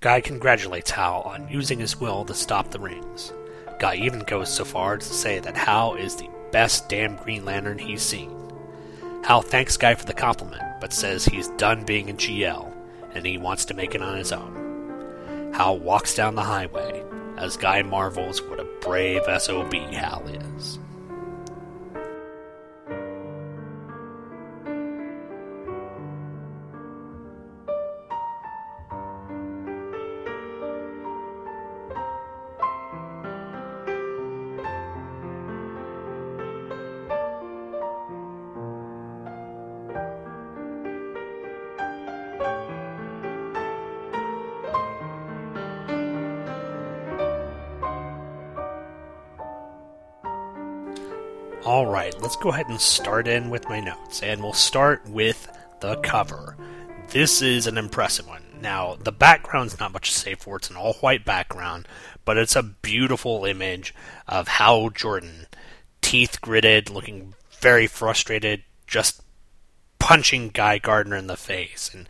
Guy 0.00 0.20
congratulates 0.20 0.92
Hal 0.92 1.22
on 1.22 1.48
using 1.48 1.78
his 1.78 2.00
will 2.00 2.24
to 2.24 2.34
stop 2.34 2.70
the 2.70 2.80
rings. 2.80 3.32
Guy 3.78 3.96
even 3.96 4.20
goes 4.20 4.52
so 4.52 4.64
far 4.64 4.94
as 4.94 5.08
to 5.08 5.14
say 5.14 5.40
that 5.40 5.56
Hal 5.56 5.94
is 5.94 6.16
the 6.16 6.28
best 6.54 6.88
damn 6.88 7.16
Green 7.16 7.44
Lantern 7.44 7.80
he's 7.80 8.00
seen. 8.00 8.30
Hal 9.24 9.42
thanks 9.42 9.76
Guy 9.76 9.96
for 9.96 10.06
the 10.06 10.14
compliment, 10.14 10.62
but 10.80 10.92
says 10.92 11.24
he's 11.24 11.48
done 11.56 11.82
being 11.82 12.08
a 12.08 12.12
GL 12.12 12.72
and 13.12 13.26
he 13.26 13.38
wants 13.38 13.64
to 13.64 13.74
make 13.74 13.96
it 13.96 14.02
on 14.02 14.16
his 14.16 14.30
own. 14.30 15.50
Hal 15.52 15.80
walks 15.80 16.14
down 16.14 16.36
the 16.36 16.42
highway 16.42 17.02
as 17.38 17.56
Guy 17.56 17.82
marvels 17.82 18.40
what 18.40 18.60
a 18.60 18.68
brave 18.80 19.22
SOB 19.36 19.74
Hal 19.74 20.22
is. 20.28 20.78
All 51.64 51.86
right, 51.86 52.14
let's 52.20 52.36
go 52.36 52.50
ahead 52.50 52.68
and 52.68 52.78
start 52.78 53.26
in 53.26 53.48
with 53.48 53.70
my 53.70 53.80
notes, 53.80 54.22
and 54.22 54.42
we'll 54.42 54.52
start 54.52 55.08
with 55.08 55.50
the 55.80 55.96
cover. 55.96 56.58
This 57.08 57.40
is 57.40 57.66
an 57.66 57.78
impressive 57.78 58.26
one. 58.26 58.42
Now, 58.60 58.98
the 59.02 59.10
background's 59.10 59.80
not 59.80 59.94
much 59.94 60.12
to 60.12 60.18
say 60.18 60.34
for 60.34 60.56
it's 60.56 60.68
an 60.68 60.76
all 60.76 60.92
white 60.94 61.24
background, 61.24 61.88
but 62.26 62.36
it's 62.36 62.54
a 62.54 62.62
beautiful 62.62 63.46
image 63.46 63.94
of 64.28 64.46
Hal 64.46 64.90
Jordan, 64.90 65.46
teeth 66.02 66.42
gritted, 66.42 66.90
looking 66.90 67.32
very 67.60 67.86
frustrated, 67.86 68.64
just 68.86 69.22
punching 69.98 70.50
Guy 70.50 70.76
Gardner 70.76 71.16
in 71.16 71.28
the 71.28 71.36
face. 71.36 71.90
And 71.94 72.06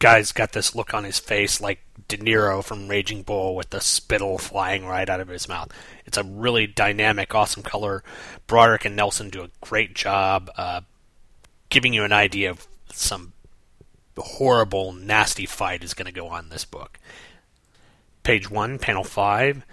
Guy's 0.00 0.32
got 0.32 0.52
this 0.52 0.74
look 0.74 0.94
on 0.94 1.04
his 1.04 1.18
face 1.18 1.60
like 1.60 1.80
De 2.08 2.16
Niro 2.16 2.64
from 2.64 2.88
Raging 2.88 3.22
Bull 3.22 3.54
with 3.54 3.68
the 3.68 3.82
spittle 3.82 4.38
flying 4.38 4.86
right 4.86 5.08
out 5.08 5.20
of 5.20 5.28
his 5.28 5.46
mouth. 5.46 5.70
It's 6.06 6.16
a 6.16 6.24
really 6.24 6.66
dynamic, 6.66 7.34
awesome 7.34 7.62
color. 7.62 8.02
Broderick 8.46 8.86
and 8.86 8.96
Nelson 8.96 9.28
do 9.28 9.42
a 9.42 9.50
great 9.60 9.94
job 9.94 10.50
uh, 10.56 10.80
giving 11.68 11.92
you 11.92 12.02
an 12.02 12.12
idea 12.12 12.50
of 12.50 12.66
some 12.90 13.34
horrible, 14.16 14.92
nasty 14.92 15.44
fight 15.44 15.84
is 15.84 15.94
going 15.94 16.06
to 16.06 16.12
go 16.12 16.28
on 16.28 16.44
in 16.44 16.50
this 16.50 16.64
book. 16.64 16.98
Page 18.22 18.50
1, 18.50 18.78
panel 18.78 19.04
5. 19.04 19.64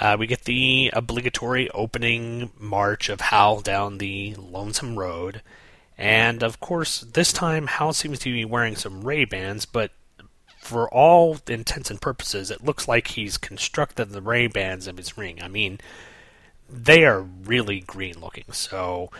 Uh, 0.00 0.16
we 0.18 0.26
get 0.26 0.44
the 0.44 0.90
obligatory 0.92 1.70
opening 1.70 2.50
march 2.58 3.08
of 3.08 3.22
Hal 3.22 3.60
down 3.60 3.98
the 3.98 4.34
lonesome 4.34 4.98
road. 4.98 5.40
And 5.98 6.42
of 6.42 6.60
course, 6.60 7.00
this 7.00 7.32
time 7.32 7.66
Hal 7.66 7.92
seems 7.92 8.18
to 8.20 8.32
be 8.32 8.44
wearing 8.44 8.76
some 8.76 9.02
Ray 9.02 9.24
Bans, 9.24 9.66
but 9.66 9.92
for 10.58 10.88
all 10.88 11.38
intents 11.48 11.90
and 11.90 12.00
purposes, 12.00 12.50
it 12.50 12.64
looks 12.64 12.86
like 12.86 13.08
he's 13.08 13.36
constructed 13.36 14.10
the 14.10 14.22
Ray 14.22 14.46
Bans 14.46 14.86
of 14.86 14.96
his 14.96 15.18
ring. 15.18 15.42
I 15.42 15.48
mean, 15.48 15.80
they 16.68 17.04
are 17.04 17.20
really 17.20 17.80
green 17.80 18.20
looking. 18.20 18.52
So, 18.52 19.10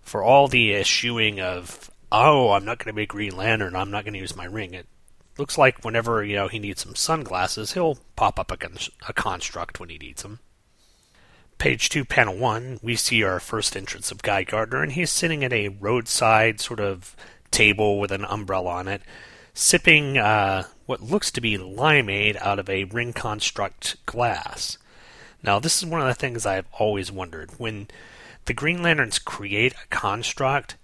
for 0.00 0.22
all 0.22 0.48
the 0.48 0.74
eschewing 0.74 1.40
of, 1.40 1.90
oh, 2.10 2.52
I'm 2.52 2.64
not 2.64 2.78
going 2.78 2.92
to 2.92 2.96
be 2.96 3.02
a 3.02 3.06
Green 3.06 3.36
Lantern, 3.36 3.76
I'm 3.76 3.90
not 3.90 4.04
going 4.04 4.14
to 4.14 4.20
use 4.20 4.36
my 4.36 4.44
ring, 4.44 4.74
it 4.74 4.86
looks 5.38 5.58
like 5.58 5.84
whenever 5.84 6.22
you 6.24 6.36
know 6.36 6.48
he 6.48 6.58
needs 6.58 6.82
some 6.82 6.94
sunglasses, 6.94 7.72
he'll 7.72 7.98
pop 8.16 8.38
up 8.38 8.50
a, 8.50 8.56
con- 8.56 8.76
a 9.08 9.12
construct 9.12 9.80
when 9.80 9.88
he 9.88 9.98
needs 9.98 10.22
them. 10.22 10.40
Page 11.62 11.90
2, 11.90 12.04
panel 12.04 12.36
1, 12.36 12.80
we 12.82 12.96
see 12.96 13.22
our 13.22 13.38
first 13.38 13.76
entrance 13.76 14.10
of 14.10 14.20
Guy 14.20 14.42
Gardner, 14.42 14.82
and 14.82 14.90
he's 14.90 15.12
sitting 15.12 15.44
at 15.44 15.52
a 15.52 15.68
roadside 15.68 16.60
sort 16.60 16.80
of 16.80 17.14
table 17.52 18.00
with 18.00 18.10
an 18.10 18.24
umbrella 18.24 18.70
on 18.70 18.88
it, 18.88 19.00
sipping 19.54 20.18
uh, 20.18 20.64
what 20.86 21.00
looks 21.00 21.30
to 21.30 21.40
be 21.40 21.56
limeade 21.56 22.34
out 22.40 22.58
of 22.58 22.68
a 22.68 22.82
ring 22.82 23.12
construct 23.12 24.04
glass. 24.06 24.76
Now, 25.40 25.60
this 25.60 25.80
is 25.80 25.88
one 25.88 26.00
of 26.00 26.08
the 26.08 26.14
things 26.14 26.44
I've 26.44 26.66
always 26.80 27.12
wondered. 27.12 27.52
When 27.58 27.86
the 28.46 28.54
Green 28.54 28.82
Lanterns 28.82 29.20
create 29.20 29.72
a 29.74 29.86
construct, 29.88 30.76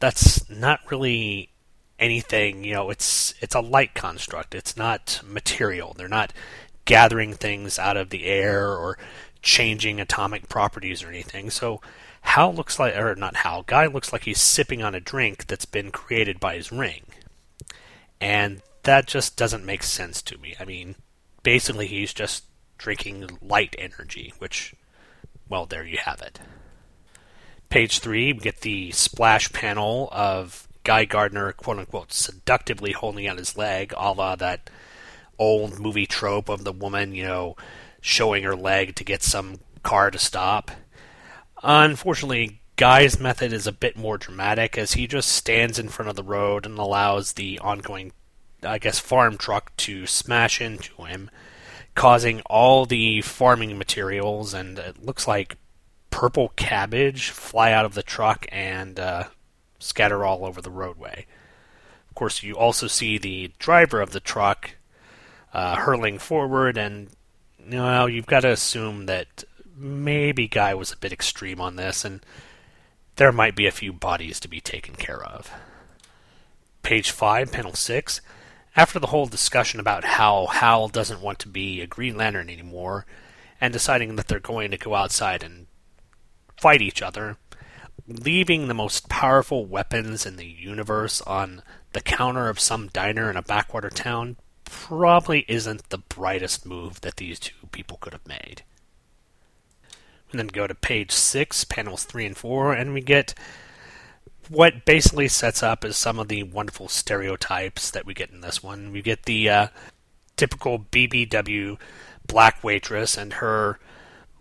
that's 0.00 0.48
not 0.48 0.80
really 0.90 1.50
anything, 1.98 2.64
you 2.64 2.72
know, 2.72 2.88
it's 2.88 3.34
it's 3.42 3.54
a 3.54 3.60
light 3.60 3.92
construct. 3.92 4.54
It's 4.54 4.78
not 4.78 5.20
material. 5.26 5.92
They're 5.94 6.08
not 6.08 6.32
gathering 6.86 7.34
things 7.34 7.78
out 7.78 7.98
of 7.98 8.08
the 8.08 8.24
air 8.24 8.66
or 8.66 8.96
changing 9.42 10.00
atomic 10.00 10.48
properties 10.48 11.02
or 11.02 11.08
anything. 11.08 11.50
So 11.50 11.80
Hal 12.22 12.54
looks 12.54 12.78
like 12.78 12.96
or 12.96 13.14
not 13.14 13.36
Hal, 13.36 13.64
Guy 13.64 13.86
looks 13.86 14.12
like 14.12 14.24
he's 14.24 14.40
sipping 14.40 14.82
on 14.82 14.94
a 14.94 15.00
drink 15.00 15.46
that's 15.46 15.66
been 15.66 15.90
created 15.90 16.40
by 16.40 16.56
his 16.56 16.72
ring. 16.72 17.02
And 18.20 18.62
that 18.84 19.06
just 19.06 19.36
doesn't 19.36 19.66
make 19.66 19.82
sense 19.82 20.22
to 20.22 20.38
me. 20.38 20.54
I 20.58 20.64
mean, 20.64 20.94
basically 21.42 21.88
he's 21.88 22.14
just 22.14 22.44
drinking 22.78 23.38
light 23.42 23.74
energy, 23.78 24.32
which 24.38 24.74
well, 25.48 25.66
there 25.66 25.84
you 25.84 25.98
have 25.98 26.22
it. 26.22 26.40
Page 27.68 27.98
3, 27.98 28.32
we 28.32 28.38
get 28.38 28.60
the 28.60 28.90
splash 28.92 29.52
panel 29.52 30.08
of 30.12 30.66
Guy 30.84 31.04
Gardner, 31.04 31.52
quote 31.52 31.78
unquote, 31.78 32.12
seductively 32.12 32.92
holding 32.92 33.26
out 33.26 33.38
his 33.38 33.56
leg, 33.56 33.92
a 33.96 34.12
la 34.12 34.36
that 34.36 34.70
old 35.38 35.78
movie 35.78 36.06
trope 36.06 36.48
of 36.48 36.64
the 36.64 36.72
woman, 36.72 37.14
you 37.14 37.24
know, 37.24 37.56
showing 38.02 38.42
her 38.42 38.54
leg 38.54 38.94
to 38.96 39.04
get 39.04 39.22
some 39.22 39.60
car 39.82 40.10
to 40.10 40.18
stop. 40.18 40.70
Unfortunately, 41.62 42.60
Guy's 42.76 43.18
method 43.18 43.52
is 43.52 43.66
a 43.66 43.72
bit 43.72 43.96
more 43.96 44.18
dramatic 44.18 44.76
as 44.76 44.92
he 44.92 45.06
just 45.06 45.28
stands 45.28 45.78
in 45.78 45.88
front 45.88 46.10
of 46.10 46.16
the 46.16 46.22
road 46.22 46.66
and 46.66 46.78
allows 46.78 47.32
the 47.32 47.58
ongoing, 47.60 48.12
I 48.62 48.78
guess, 48.78 48.98
farm 48.98 49.38
truck 49.38 49.74
to 49.78 50.06
smash 50.06 50.60
into 50.60 51.04
him, 51.04 51.30
causing 51.94 52.40
all 52.46 52.84
the 52.84 53.22
farming 53.22 53.78
materials 53.78 54.52
and 54.52 54.78
it 54.78 55.02
looks 55.02 55.28
like 55.28 55.56
purple 56.10 56.50
cabbage 56.56 57.30
fly 57.30 57.72
out 57.72 57.84
of 57.84 57.94
the 57.94 58.02
truck 58.02 58.46
and 58.50 58.98
uh, 58.98 59.24
scatter 59.78 60.24
all 60.24 60.44
over 60.44 60.60
the 60.60 60.70
roadway. 60.70 61.26
Of 62.08 62.14
course, 62.16 62.42
you 62.42 62.56
also 62.56 62.88
see 62.88 63.16
the 63.16 63.52
driver 63.58 64.00
of 64.00 64.10
the 64.10 64.20
truck 64.20 64.72
uh, 65.54 65.76
hurling 65.76 66.18
forward, 66.18 66.76
and 66.76 67.08
know 67.66 68.06
you've 68.06 68.26
got 68.26 68.40
to 68.40 68.50
assume 68.50 69.06
that 69.06 69.44
maybe 69.76 70.48
Guy 70.48 70.74
was 70.74 70.92
a 70.92 70.96
bit 70.96 71.12
extreme 71.12 71.60
on 71.60 71.76
this, 71.76 72.04
and 72.04 72.24
there 73.16 73.32
might 73.32 73.56
be 73.56 73.66
a 73.66 73.72
few 73.72 73.92
bodies 73.92 74.40
to 74.40 74.48
be 74.48 74.60
taken 74.60 74.94
care 74.94 75.22
of. 75.22 75.50
Page 76.82 77.10
5, 77.10 77.52
panel 77.52 77.74
6. 77.74 78.20
After 78.74 78.98
the 78.98 79.08
whole 79.08 79.26
discussion 79.26 79.80
about 79.80 80.04
how 80.04 80.46
Hal 80.46 80.88
doesn't 80.88 81.20
want 81.20 81.38
to 81.40 81.48
be 81.48 81.80
a 81.80 81.86
Green 81.86 82.16
Lantern 82.16 82.48
anymore, 82.48 83.06
and 83.60 83.72
deciding 83.72 84.16
that 84.16 84.28
they're 84.28 84.40
going 84.40 84.70
to 84.70 84.78
go 84.78 84.94
outside 84.94 85.42
and 85.42 85.66
fight 86.60 86.82
each 86.82 87.02
other, 87.02 87.36
leaving 88.06 88.66
the 88.66 88.74
most 88.74 89.08
powerful 89.08 89.64
weapons 89.66 90.26
in 90.26 90.36
the 90.36 90.46
universe 90.46 91.20
on 91.22 91.62
the 91.92 92.00
counter 92.00 92.48
of 92.48 92.58
some 92.58 92.88
diner 92.88 93.30
in 93.30 93.36
a 93.36 93.42
backwater 93.42 93.90
town 93.90 94.36
probably 94.72 95.44
isn't 95.48 95.90
the 95.90 95.98
brightest 95.98 96.64
move 96.64 97.02
that 97.02 97.16
these 97.16 97.38
two 97.38 97.66
people 97.70 97.98
could 98.00 98.14
have 98.14 98.26
made. 98.26 98.62
And 100.30 100.38
then 100.38 100.46
go 100.46 100.66
to 100.66 100.74
page 100.74 101.12
6, 101.12 101.64
panels 101.64 102.04
3 102.04 102.26
and 102.26 102.36
4, 102.36 102.72
and 102.72 102.94
we 102.94 103.02
get 103.02 103.34
what 104.48 104.84
basically 104.84 105.28
sets 105.28 105.62
up 105.62 105.84
is 105.84 105.96
some 105.96 106.18
of 106.18 106.28
the 106.28 106.42
wonderful 106.42 106.88
stereotypes 106.88 107.90
that 107.90 108.06
we 108.06 108.14
get 108.14 108.30
in 108.30 108.40
this 108.40 108.62
one. 108.62 108.92
We 108.92 109.02
get 109.02 109.24
the 109.24 109.48
uh, 109.48 109.66
typical 110.36 110.78
BBW 110.78 111.78
black 112.26 112.64
waitress 112.64 113.16
and 113.16 113.34
her 113.34 113.78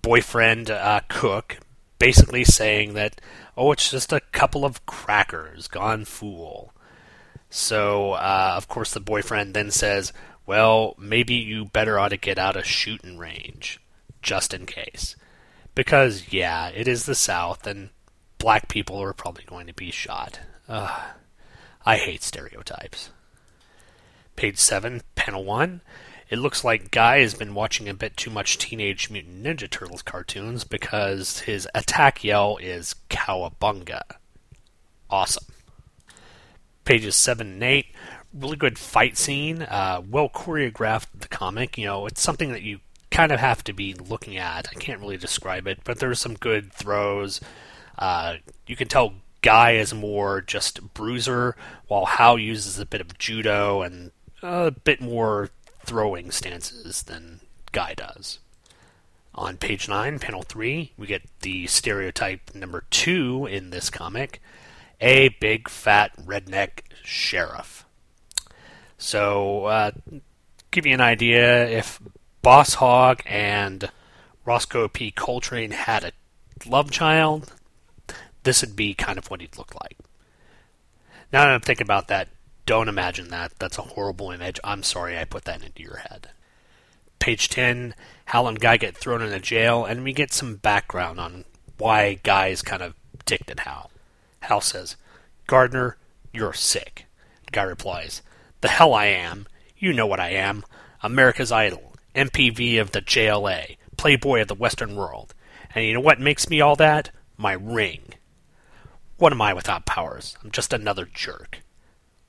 boyfriend 0.02 0.72
uh, 0.72 1.02
cook 1.10 1.60
basically 2.00 2.44
saying 2.44 2.94
that, 2.96 3.22
oh, 3.56 3.72
it's 3.72 3.92
just 3.92 4.12
a 4.12 4.22
couple 4.32 4.66
of 4.66 4.86
crackers 4.86 5.68
gone 5.68 6.06
fool. 6.06 6.74
So, 7.52 8.14
uh, 8.14 8.54
of 8.56 8.70
course, 8.70 8.94
the 8.94 9.02
boyfriend 9.02 9.54
then 9.54 9.72
says, 9.72 10.14
well, 10.46 10.96
maybe 10.98 11.34
you 11.34 11.66
better 11.66 12.00
ought 12.00 12.10
to 12.10 12.18
get 12.18 12.40
out 12.40 12.56
of 12.56 12.66
shooting 12.66 13.18
range, 13.18 13.80
just 14.22 14.54
in 14.54 14.66
case. 14.66 15.18
Because, 15.76 16.32
yeah, 16.32 16.70
it 16.70 16.88
is 16.88 17.06
the 17.06 17.14
South, 17.14 17.68
and 17.68 17.90
black 18.38 18.70
people 18.70 19.04
are 19.04 19.12
probably 19.12 19.44
going 19.44 19.68
to 19.68 19.74
be 19.74 19.92
shot. 19.92 20.40
Ugh. 20.70 21.02
I 21.86 21.98
hate 21.98 22.24
stereotypes. 22.24 23.10
Page 24.38 24.58
7, 24.58 25.02
panel 25.16 25.44
1. 25.44 25.82
It 26.30 26.40
looks 26.40 26.64
like 26.64 26.92
Guy 26.92 27.20
has 27.20 27.34
been 27.34 27.54
watching 27.54 27.90
a 27.90 27.94
bit 27.94 28.16
too 28.16 28.30
much 28.30 28.58
Teenage 28.58 29.10
Mutant 29.10 29.44
Ninja 29.44 29.70
Turtles 29.70 30.02
cartoons 30.02 30.64
because 30.64 31.40
his 31.40 31.68
attack 31.76 32.24
yell 32.24 32.56
is 32.62 32.96
Cowabunga. 33.10 34.04
Awesome. 35.10 35.44
Pages 36.86 37.16
7 37.16 37.48
and 37.48 37.64
8. 37.64 37.86
Really 38.34 38.58
good 38.58 38.80
fight 38.80 39.18
scene. 39.18 39.64
Uh, 39.64 40.02
well 40.10 40.30
choreographed, 40.30 41.08
the 41.20 41.28
comic. 41.28 41.78
You 41.78 41.86
know, 41.86 42.06
it's 42.06 42.22
something 42.22 42.52
that 42.52 42.62
you 42.62 42.80
kind 43.12 43.32
of 43.32 43.40
have 43.40 43.64
to 43.66 43.74
be 43.74 43.94
looking 43.94 44.38
at. 44.38 44.68
I 44.70 44.80
can't 44.80 45.02
really 45.02 45.18
describe 45.18 45.68
it, 45.68 45.80
but 45.84 46.00
there's 46.00 46.20
some 46.20 46.36
good 46.36 46.72
throws. 46.72 47.42
Uh, 48.00 48.36
you 48.66 48.76
can 48.76 48.88
tell 48.88 49.14
Guy 49.42 49.72
is 49.72 49.94
more 49.94 50.42
just 50.42 50.94
bruiser, 50.94 51.56
while 51.88 52.06
Hal 52.06 52.38
uses 52.38 52.80
a 52.80 52.86
bit 52.86 53.02
of 53.02 53.18
judo 53.18 53.82
and 53.82 54.12
a 54.42 54.72
bit 54.72 55.02
more 55.02 55.50
throwing 55.84 56.32
stances 56.32 57.04
than 57.04 57.42
Guy 57.72 57.94
does. 57.96 58.40
On 59.34 59.58
page 59.58 59.88
9, 59.88 60.20
panel 60.20 60.44
3, 60.44 60.94
we 60.98 61.08
get 61.08 61.24
the 61.42 61.66
stereotype 61.68 62.54
number 62.54 62.84
2 62.92 63.48
in 63.48 63.70
this 63.70 63.90
comic 63.90 64.42
a 65.02 65.30
big 65.40 65.68
fat 65.68 66.16
redneck 66.18 66.82
sheriff. 67.04 67.86
So, 68.98 69.66
uh, 69.66 69.92
give 70.70 70.86
you 70.86 70.94
an 70.94 71.02
idea 71.02 71.68
if 71.68 72.00
Boss 72.42 72.76
Hog 72.76 73.22
and 73.26 73.90
Roscoe 74.46 74.88
P. 74.88 75.12
Coltrane 75.12 75.72
had 75.72 76.04
a 76.04 76.12
love 76.70 76.92
child, 76.92 77.52
this 78.44 78.62
would 78.62 78.76
be 78.76 78.94
kind 78.94 79.18
of 79.18 79.30
what 79.30 79.42
he'd 79.42 79.58
look 79.58 79.74
like. 79.82 79.98
Now 81.34 81.46
that 81.46 81.52
I'm 81.52 81.62
thinking 81.62 81.86
about 81.86 82.08
that, 82.10 82.28
don't 82.66 82.88
imagine 82.88 83.30
that. 83.30 83.54
That's 83.60 83.78
a 83.78 83.84
horrible 83.84 84.32
image. 84.32 84.60
I'm 84.64 84.84
sorry 84.84 85.18
I 85.18 85.26
put 85.26 85.46
that 85.46 85.64
into 85.64 85.82
your 85.82 85.98
head. 85.98 86.30
Page 87.20 87.50
10, 87.50 87.96
Hal 88.26 88.48
and 88.48 88.60
Guy 88.60 88.78
get 88.78 88.98
thrown 88.98 89.22
in 89.22 89.28
into 89.28 89.40
jail, 89.40 89.86
and 89.86 90.04
we 90.04 90.14
get 90.14 90.34
some 90.34 90.56
background 90.56 91.20
on 91.20 91.46
why 91.78 92.20
Guy 92.24 92.48
is 92.48 92.62
kind 92.62 92.82
of 92.82 92.96
ticked 93.26 93.52
at 93.52 93.62
Hal. 93.62 93.92
Hal 94.42 94.62
says, 94.62 94.96
Gardner, 95.48 95.98
you're 96.34 96.54
sick. 96.54 97.06
Guy 97.52 97.64
replies, 97.64 98.22
The 98.62 98.70
hell 98.70 98.94
I 98.94 99.06
am. 99.08 99.48
You 99.78 99.94
know 99.94 100.08
what 100.08 100.20
I 100.20 100.30
am. 100.30 100.64
America's 101.04 101.52
Idol, 101.52 101.94
MPV 102.16 102.80
of 102.80 102.92
the 102.92 103.02
JLA, 103.02 103.78
Playboy 103.98 104.42
of 104.42 104.48
the 104.48 104.56
Western 104.56 104.96
world. 104.96 105.34
And 105.74 105.86
you 105.86 105.94
know 105.94 106.00
what 106.00 106.20
makes 106.20 106.50
me 106.50 106.62
all 106.62 106.76
that? 106.76 107.12
My 107.38 107.54
ring. 107.54 108.14
What 109.18 109.32
am 109.32 109.42
I 109.42 109.54
without 109.54 109.86
powers? 109.86 110.38
I'm 110.44 110.52
just 110.52 110.74
another 110.74 111.08
jerk. 111.12 111.60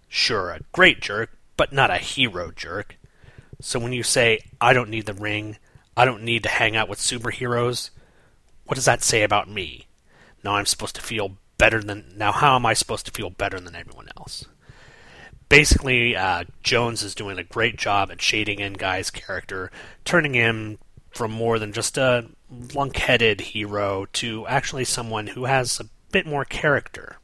Sure, 0.08 0.50
a 0.50 0.60
great 0.72 1.00
jerk, 1.00 1.30
but 1.56 1.72
not 1.72 1.90
a 1.90 1.96
hero 1.96 2.50
jerk. 2.50 2.98
So 3.60 3.78
when 3.78 3.92
you 3.92 4.02
say, 4.02 4.40
I 4.60 4.72
don't 4.72 4.90
need 4.90 5.06
the 5.06 5.14
ring, 5.14 5.56
I 5.96 6.04
don't 6.04 6.22
need 6.22 6.42
to 6.42 6.48
hang 6.48 6.76
out 6.76 6.88
with 6.88 6.98
superheroes, 6.98 7.90
what 8.64 8.74
does 8.74 8.84
that 8.84 9.02
say 9.02 9.22
about 9.22 9.48
me? 9.48 9.86
Now 10.44 10.56
I'm 10.56 10.66
supposed 10.66 10.96
to 10.96 11.02
feel 11.02 11.36
better 11.62 11.80
than. 11.80 12.12
Now, 12.16 12.32
how 12.32 12.56
am 12.56 12.66
I 12.66 12.74
supposed 12.74 13.06
to 13.06 13.12
feel 13.12 13.30
better 13.30 13.60
than 13.60 13.76
everyone 13.76 14.08
else? 14.16 14.46
Basically, 15.48 16.16
uh, 16.16 16.42
Jones 16.64 17.04
is 17.04 17.14
doing 17.14 17.38
a 17.38 17.44
great 17.44 17.76
job 17.76 18.10
at 18.10 18.20
shading 18.20 18.58
in 18.58 18.72
Guy's 18.72 19.12
character, 19.12 19.70
turning 20.04 20.34
him 20.34 20.78
from 21.12 21.30
more 21.30 21.60
than 21.60 21.72
just 21.72 21.96
a 21.96 22.26
lunk-headed 22.74 23.42
hero 23.42 24.06
to 24.14 24.44
actually 24.48 24.84
someone 24.84 25.28
who 25.28 25.44
has 25.44 25.78
a 25.78 25.86
bit 26.10 26.26
more 26.26 26.44
character. 26.44 27.18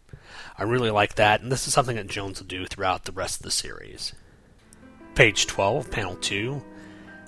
I 0.56 0.62
really 0.62 0.92
like 0.92 1.16
that, 1.16 1.40
and 1.40 1.50
this 1.50 1.66
is 1.66 1.74
something 1.74 1.96
that 1.96 2.06
Jones 2.06 2.38
will 2.38 2.46
do 2.46 2.64
throughout 2.64 3.06
the 3.06 3.12
rest 3.12 3.40
of 3.40 3.42
the 3.42 3.50
series. 3.50 4.12
Page 5.16 5.48
12, 5.48 5.90
panel 5.90 6.14
2. 6.14 6.62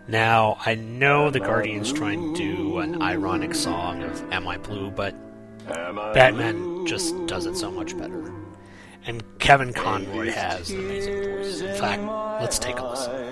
Now, 0.07 0.59
I 0.65 0.77
know 0.77 1.29
the 1.29 1.41
Guardian's 1.41 1.93
trying 1.93 2.35
to 2.35 2.41
do 2.41 2.79
an 2.79 3.03
ironic 3.03 3.57
song 3.57 4.05
of 4.05 4.33
Am 4.33 4.47
I 4.47 4.59
Blue, 4.59 4.93
but 4.93 5.13
Batman 5.71 6.87
just 6.87 7.15
does 7.27 7.47
it 7.47 7.57
so 7.57 7.71
much 7.71 7.97
better. 7.97 8.33
And 9.07 9.23
Kevin 9.39 9.73
Conroy 9.73 10.31
has 10.31 10.71
an 10.71 10.81
amazing 10.81 11.23
voice. 11.23 11.61
In 11.61 11.75
fact, 11.77 12.03
let's 12.41 12.59
take 12.59 12.79
a 12.79 12.85
listen. 12.85 13.31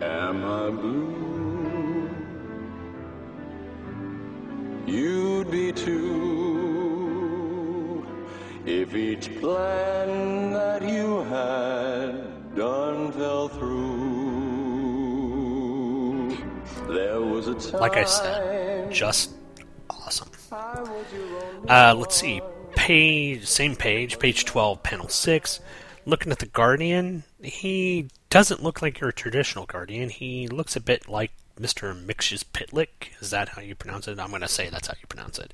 Am 0.00 0.44
I 0.44 0.70
blue? 0.70 1.24
You'd 4.86 5.50
be 5.50 5.72
too 5.72 6.14
If 8.66 8.94
each 8.94 9.40
plan 9.40 10.52
that 10.52 10.82
you 10.82 11.24
had 11.24 12.54
done 12.54 13.12
fell 13.12 13.48
through 13.48 13.73
Like 17.46 17.96
I 17.96 18.04
said, 18.04 18.90
just 18.90 19.32
awesome. 19.90 20.30
Uh, 21.68 21.94
let's 21.96 22.14
see. 22.16 22.40
Page, 22.74 23.46
same 23.46 23.76
page, 23.76 24.18
page 24.18 24.44
12, 24.44 24.82
panel 24.82 25.08
6. 25.08 25.60
Looking 26.06 26.32
at 26.32 26.38
the 26.38 26.46
Guardian, 26.46 27.24
he 27.42 28.08
doesn't 28.30 28.62
look 28.62 28.80
like 28.82 29.00
your 29.00 29.12
traditional 29.12 29.66
Guardian. 29.66 30.08
He 30.08 30.48
looks 30.48 30.74
a 30.76 30.80
bit 30.80 31.08
like 31.08 31.32
Mr. 31.58 31.94
Mxyzptlk. 31.94 32.88
Is 33.20 33.30
that 33.30 33.50
how 33.50 33.62
you 33.62 33.74
pronounce 33.74 34.08
it? 34.08 34.18
I'm 34.18 34.30
going 34.30 34.42
to 34.42 34.48
say 34.48 34.68
that's 34.68 34.88
how 34.88 34.94
you 35.00 35.06
pronounce 35.06 35.38
it. 35.38 35.52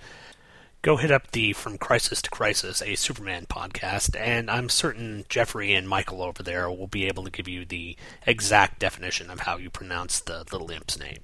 Go 0.83 0.96
hit 0.96 1.11
up 1.11 1.33
the 1.33 1.53
From 1.53 1.76
Crisis 1.76 2.22
to 2.22 2.31
Crisis, 2.31 2.81
a 2.83 2.94
Superman 2.94 3.46
podcast, 3.46 4.18
and 4.18 4.50
I'm 4.50 4.70
certain 4.70 5.24
Jeffrey 5.29 5.74
and 5.74 5.88
Michael 5.88 6.22
over 6.22 6.42
there 6.42 6.70
will 6.70 6.87
be 6.87 7.07
able 7.07 7.24
to 7.24 7.31
give 7.31 7.48
you 7.48 7.66
the 7.66 7.96
exact 8.26 8.79
definition 8.79 9.29
of 9.29 9.40
how 9.40 9.59
you 9.59 9.68
pronounce 9.70 10.20
the 10.20 10.44
little 10.50 10.70
imp's 10.70 10.98
name 10.98 11.18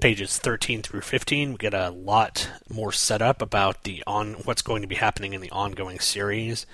pages 0.00 0.38
13 0.38 0.80
through 0.80 1.02
15 1.02 1.52
we 1.52 1.56
get 1.58 1.74
a 1.74 1.90
lot 1.90 2.50
more 2.72 2.90
setup 2.90 3.42
about 3.42 3.84
the 3.84 4.02
on 4.06 4.32
what's 4.44 4.62
going 4.62 4.80
to 4.80 4.88
be 4.88 4.94
happening 4.94 5.34
in 5.34 5.42
the 5.42 5.50
ongoing 5.50 5.98
series 5.98 6.64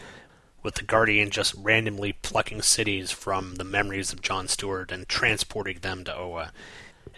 with 0.62 0.76
the 0.76 0.84
guardian 0.84 1.28
just 1.28 1.52
randomly 1.54 2.12
plucking 2.12 2.62
cities 2.62 3.10
from 3.10 3.56
the 3.56 3.64
memories 3.64 4.12
of 4.12 4.22
John 4.22 4.46
Stewart 4.46 4.92
and 4.92 5.08
transporting 5.08 5.78
them 5.78 6.04
to 6.04 6.16
Oa. 6.16 6.52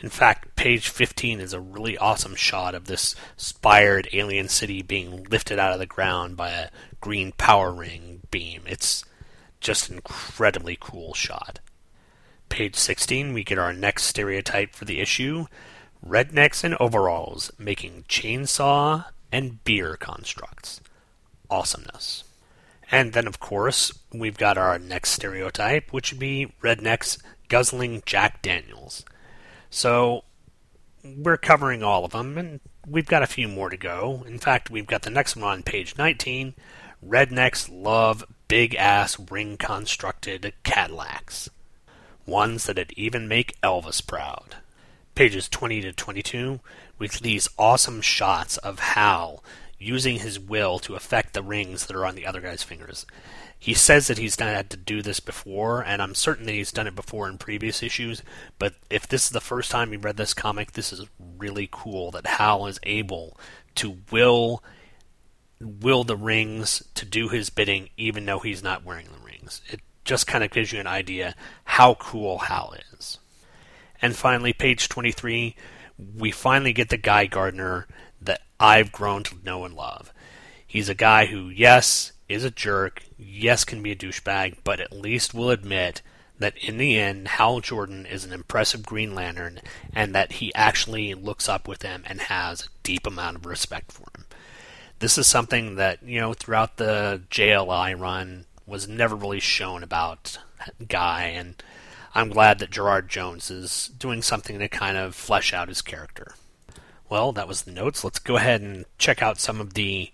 In 0.01 0.09
fact, 0.09 0.55
page 0.57 0.89
15 0.89 1.41
is 1.41 1.53
a 1.53 1.61
really 1.61 1.97
awesome 1.97 2.35
shot 2.35 2.75
of 2.75 2.87
this 2.87 3.15
spired 3.37 4.09
alien 4.13 4.49
city 4.49 4.83
being 4.83 5.25
lifted 5.25 5.59
out 5.59 5.73
of 5.73 5.79
the 5.79 5.87
ground 5.87 6.37
by 6.37 6.51
a 6.51 6.69
green 7.01 7.33
power 7.33 7.73
ring 7.73 8.21
beam. 8.31 8.63
It's 8.67 9.05
just 9.61 9.89
an 9.89 9.97
incredibly 9.97 10.77
cool 10.79 11.15
shot. 11.15 11.61
Page 12.49 12.77
16, 12.77 13.33
we 13.33 13.45
get 13.45 13.59
our 13.59 13.73
next 13.73 14.05
stereotype 14.05 14.75
for 14.75 14.85
the 14.87 15.01
issue 15.01 15.47
rednecks 16.07 16.65
in 16.65 16.77
overalls 16.81 17.51
making 17.59 18.05
chainsaw 18.09 19.07
and 19.33 19.63
beer 19.65 19.97
constructs. 19.97 20.81
Awesomeness. 21.51 22.25
And 22.91 23.13
then, 23.13 23.27
of 23.27 23.41
course, 23.41 23.93
we've 24.13 24.39
got 24.39 24.57
our 24.57 24.79
next 24.79 25.11
stereotype, 25.11 25.93
which 25.93 26.13
would 26.13 26.21
be 26.21 26.53
rednecks 26.63 27.19
guzzling 27.49 28.03
Jack 28.07 28.41
Daniels. 28.43 29.05
So, 29.71 30.25
we're 31.05 31.37
covering 31.37 31.83
all 31.83 32.05
of 32.05 32.13
them, 32.13 32.39
and 32.39 32.61
we've 32.87 33.07
got 33.07 33.23
a 33.23 33.27
few 33.27 33.49
more 33.49 33.69
to 33.69 33.77
go. 33.77 34.25
In 34.27 34.39
fact, 34.39 34.71
we've 34.71 34.87
got 34.87 35.03
the 35.03 35.11
next 35.11 35.37
one 35.37 35.45
on 35.45 35.63
page 35.63 35.97
19 35.99 36.55
Rednecks 37.07 37.69
love 37.71 38.25
big 38.49 38.75
ass 38.75 39.19
ring 39.31 39.57
constructed 39.57 40.53
Cadillacs. 40.65 41.49
Ones 42.27 42.65
that'd 42.65 42.93
even 42.97 43.29
make 43.29 43.61
Elvis 43.61 44.05
proud 44.05 44.57
pages 45.19 45.49
20 45.49 45.81
to 45.81 45.93
22 45.93 46.61
with 46.97 47.19
these 47.19 47.49
awesome 47.59 48.01
shots 48.01 48.57
of 48.59 48.79
Hal 48.79 49.43
using 49.77 50.21
his 50.21 50.39
will 50.39 50.79
to 50.79 50.95
affect 50.95 51.35
the 51.35 51.43
rings 51.43 51.87
that 51.87 51.97
are 51.97 52.07
on 52.07 52.15
the 52.15 52.25
other 52.25 52.41
guy's 52.41 52.63
fingers. 52.63 53.05
He 53.59 53.75
says 53.75 54.07
that 54.07 54.19
he's 54.19 54.39
not 54.39 54.51
had 54.51 54.71
to 54.71 54.77
do 54.77 55.03
this 55.03 55.19
before, 55.19 55.83
and 55.83 56.01
I'm 56.01 56.15
certain 56.15 56.47
that 56.47 56.53
he's 56.53 56.71
done 56.71 56.87
it 56.87 56.95
before 56.95 57.29
in 57.29 57.37
previous 57.37 57.83
issues, 57.83 58.23
but 58.61 58.75
if 58.91 59.09
this 59.09 59.25
is 59.25 59.31
the 59.31 59.41
first 59.41 59.73
time 59.73 59.93
you 59.93 59.99
read 59.99 60.19
this 60.19 60.35
comic, 60.35 60.71
this 60.71 60.93
is 60.93 61.09
really 61.37 61.69
cool 61.69 62.13
that 62.13 62.25
Hal 62.25 62.69
is 62.69 62.79
able 62.85 63.37
to 63.75 63.97
will 64.13 64.63
will 65.61 66.05
the 66.05 66.17
rings 66.17 66.85
to 66.95 67.05
do 67.05 67.29
his 67.29 67.51
bidding 67.51 67.89
even 67.97 68.25
though 68.25 68.39
he's 68.39 68.63
not 68.63 68.85
wearing 68.85 69.07
the 69.07 69.27
rings. 69.27 69.63
It 69.69 69.81
just 70.05 70.29
kind 70.29 70.45
of 70.45 70.53
gives 70.53 70.73
you 70.73 70.79
an 70.79 70.87
idea 70.87 71.35
how 71.65 71.95
cool 71.95 72.39
Hal 72.39 72.77
is. 72.93 73.19
And 74.01 74.15
finally, 74.15 74.53
page 74.53 74.89
23, 74.89 75.57
we 76.17 76.31
finally 76.31 76.73
get 76.73 76.89
the 76.89 76.97
Guy 76.97 77.27
Gardner 77.27 77.87
that 78.21 78.43
I've 78.61 78.93
grown 78.93 79.23
to 79.25 79.37
know 79.45 79.65
and 79.65 79.75
love. 79.75 80.13
He's 80.67 80.89
a 80.89 80.95
guy 80.95 81.27
who, 81.27 81.49
yes, 81.49 82.13
is 82.29 82.45
a 82.45 82.51
jerk, 82.51 83.03
yes, 83.17 83.65
can 83.65 83.83
be 83.83 83.93
a 83.93 83.97
douchebag, 83.97 84.59
but 84.63 84.81
at 84.81 84.93
least 84.93 85.35
will 85.35 85.51
admit 85.51 86.03
that 86.39 86.57
in 86.59 86.79
the 86.79 86.99
end, 86.99 87.27
Hal 87.29 87.61
Jordan 87.61 88.07
is 88.07 88.25
an 88.25 88.33
impressive 88.33 88.87
Green 88.87 89.15
Lantern 89.15 89.61
and 89.93 90.15
that 90.15 90.33
he 90.33 90.55
actually 90.55 91.15
looks 91.15 91.49
up 91.49 91.67
with 91.67 91.83
him 91.83 92.05
and 92.07 92.21
has 92.23 92.63
a 92.63 92.69
deep 92.83 93.07
amount 93.07 93.37
of 93.37 93.47
respect 93.47 93.91
for 93.91 94.05
him. 94.17 94.27
This 95.01 95.19
is 95.19 95.27
something 95.27 95.77
that, 95.77 96.03
you 96.03 96.21
know, 96.21 96.35
throughout 96.35 96.77
the 96.77 97.23
JLI 97.31 97.99
run 97.99 98.47
was 98.67 98.87
never 98.87 99.17
really 99.17 99.41
shown 99.41 99.83
about 99.83 100.39
Guy, 100.87 101.25
and 101.25 101.61
I'm 102.15 102.31
glad 102.31 102.59
that 102.59 102.71
Gerard 102.71 103.09
Jones 103.09 103.51
is 103.51 103.91
doing 103.99 104.23
something 104.23 104.59
to 104.59 104.69
kind 104.69 104.97
of 104.97 105.15
flesh 105.15 105.53
out 105.53 105.69
his 105.69 105.83
character. 105.83 106.35
Well, 107.09 107.33
that 107.33 107.49
was 107.49 107.63
the 107.63 107.73
notes. 107.73 108.05
Let's 108.05 108.19
go 108.19 108.37
ahead 108.37 108.61
and 108.61 108.85
check 108.99 109.23
out 109.23 109.39
some 109.39 109.61
of 109.61 109.75
the 109.75 110.11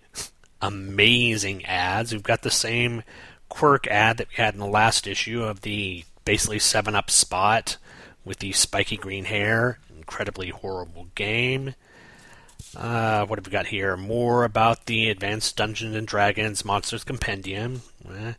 amazing 0.60 1.64
ads. 1.64 2.12
We've 2.12 2.22
got 2.22 2.42
the 2.42 2.50
same 2.50 3.02
quirk 3.48 3.86
ad 3.86 4.16
that 4.18 4.28
we 4.28 4.36
had 4.36 4.54
in 4.54 4.60
the 4.60 4.66
last 4.66 5.06
issue 5.06 5.42
of 5.42 5.62
the 5.62 6.04
basically 6.24 6.58
7 6.58 6.94
Up 6.94 7.10
spot 7.10 7.76
with 8.24 8.38
the 8.38 8.52
spiky 8.52 8.96
green 8.96 9.24
hair. 9.24 9.78
Incredibly 9.94 10.50
horrible 10.50 11.08
game. 11.14 11.74
Uh, 12.76 13.24
what 13.26 13.38
have 13.38 13.46
we 13.46 13.52
got 13.52 13.66
here? 13.66 13.96
More 13.96 14.44
about 14.44 14.86
the 14.86 15.10
Advanced 15.10 15.56
Dungeons 15.56 15.94
and 15.94 16.06
Dragons 16.06 16.64
Monsters 16.64 17.04
Compendium. 17.04 17.82
Eh. 18.08 18.32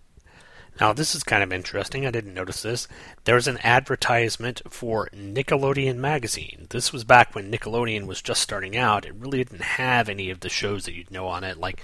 Now, 0.80 0.92
this 0.92 1.16
is 1.16 1.24
kind 1.24 1.42
of 1.42 1.54
interesting. 1.54 2.06
I 2.06 2.12
didn't 2.12 2.34
notice 2.34 2.62
this. 2.62 2.88
There's 3.24 3.48
an 3.48 3.60
advertisement 3.64 4.62
for 4.70 5.08
Nickelodeon 5.16 5.96
Magazine. 5.98 6.68
This 6.70 6.92
was 6.92 7.06
back 7.06 7.34
when 7.34 7.50
Nickelodeon 7.50 8.08
was 8.08 8.22
just 8.22 8.42
starting 8.42 8.76
out. 8.76 9.06
It 9.06 9.16
really 9.16 9.44
didn't 9.44 9.62
have 9.62 10.10
any 10.10 10.30
of 10.30 10.42
the 10.42 10.50
shows 10.50 10.84
that 10.86 10.94
you'd 10.94 11.12
know 11.12 11.28
on 11.28 11.46
it, 11.46 11.58
like 11.58 11.82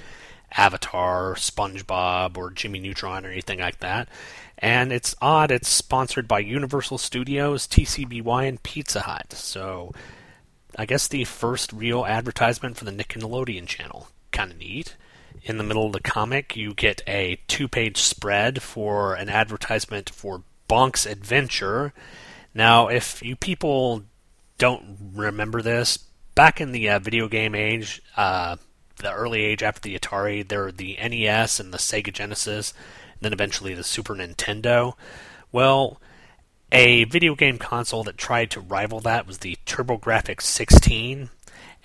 Avatar, 0.58 1.36
SpongeBob, 1.36 2.36
or 2.36 2.52
Jimmy 2.52 2.80
Neutron, 2.80 3.26
or 3.26 3.30
anything 3.30 3.60
like 3.60 3.80
that. 3.80 4.10
And 4.58 4.92
it's 4.92 5.16
odd, 5.22 5.52
it's 5.52 5.70
sponsored 5.70 6.28
by 6.28 6.40
Universal 6.40 6.98
Studios, 6.98 7.68
TCBY, 7.68 8.48
and 8.48 8.62
Pizza 8.62 9.02
Hut. 9.02 9.32
So, 9.32 9.94
I 10.78 10.86
guess 10.86 11.08
the 11.08 11.24
first 11.24 11.72
real 11.72 12.06
advertisement 12.06 12.76
for 12.76 12.84
the 12.84 12.92
Nickelodeon 12.92 13.68
channel. 13.68 14.10
Kind 14.32 14.52
of 14.52 14.58
neat 14.58 14.98
in 15.44 15.58
the 15.58 15.64
middle 15.64 15.88
of 15.88 15.94
the 15.94 16.02
comic, 16.02 16.56
you 16.56 16.74
get 16.74 17.02
a 17.08 17.40
two 17.48 17.68
page 17.68 17.98
spread 17.98 18.62
for 18.62 19.16
an 19.16 19.30
advertisement 19.30 20.10
for 20.10 20.44
Bonk's 20.70 21.06
Adventure. 21.06 21.94
Now, 22.54 22.88
if 22.88 23.22
you 23.24 23.36
people 23.36 24.04
don't 24.58 24.98
remember 25.14 25.62
this, 25.62 25.98
back 26.36 26.62
in 26.62 26.72
the 26.72 26.90
uh, 26.90 27.00
video 27.00 27.28
game 27.28 27.56
age, 27.56 28.02
uh, 28.16 28.58
the 28.98 29.12
early 29.12 29.44
age 29.44 29.64
after 29.64 29.82
the 29.82 29.98
Atari, 29.98 30.48
there 30.48 30.64
were 30.64 30.72
the 30.72 30.98
NES 31.02 31.60
and 31.60 31.74
the 31.74 31.78
Sega 31.78 32.14
Genesis, 32.14 32.74
and 33.14 33.22
then 33.22 33.34
eventually 33.34 33.74
the 33.74 33.84
Super 33.84 34.14
Nintendo. 34.16 34.94
Well, 35.52 36.00
a 36.72 37.04
video 37.06 37.36
game 37.36 37.58
console 37.58 38.04
that 38.04 38.18
tried 38.18 38.52
to 38.52 38.62
rival 38.62 39.00
that 39.02 39.28
was 39.28 39.40
the 39.40 39.58
TurboGrafx 39.66 40.42
16, 40.42 41.30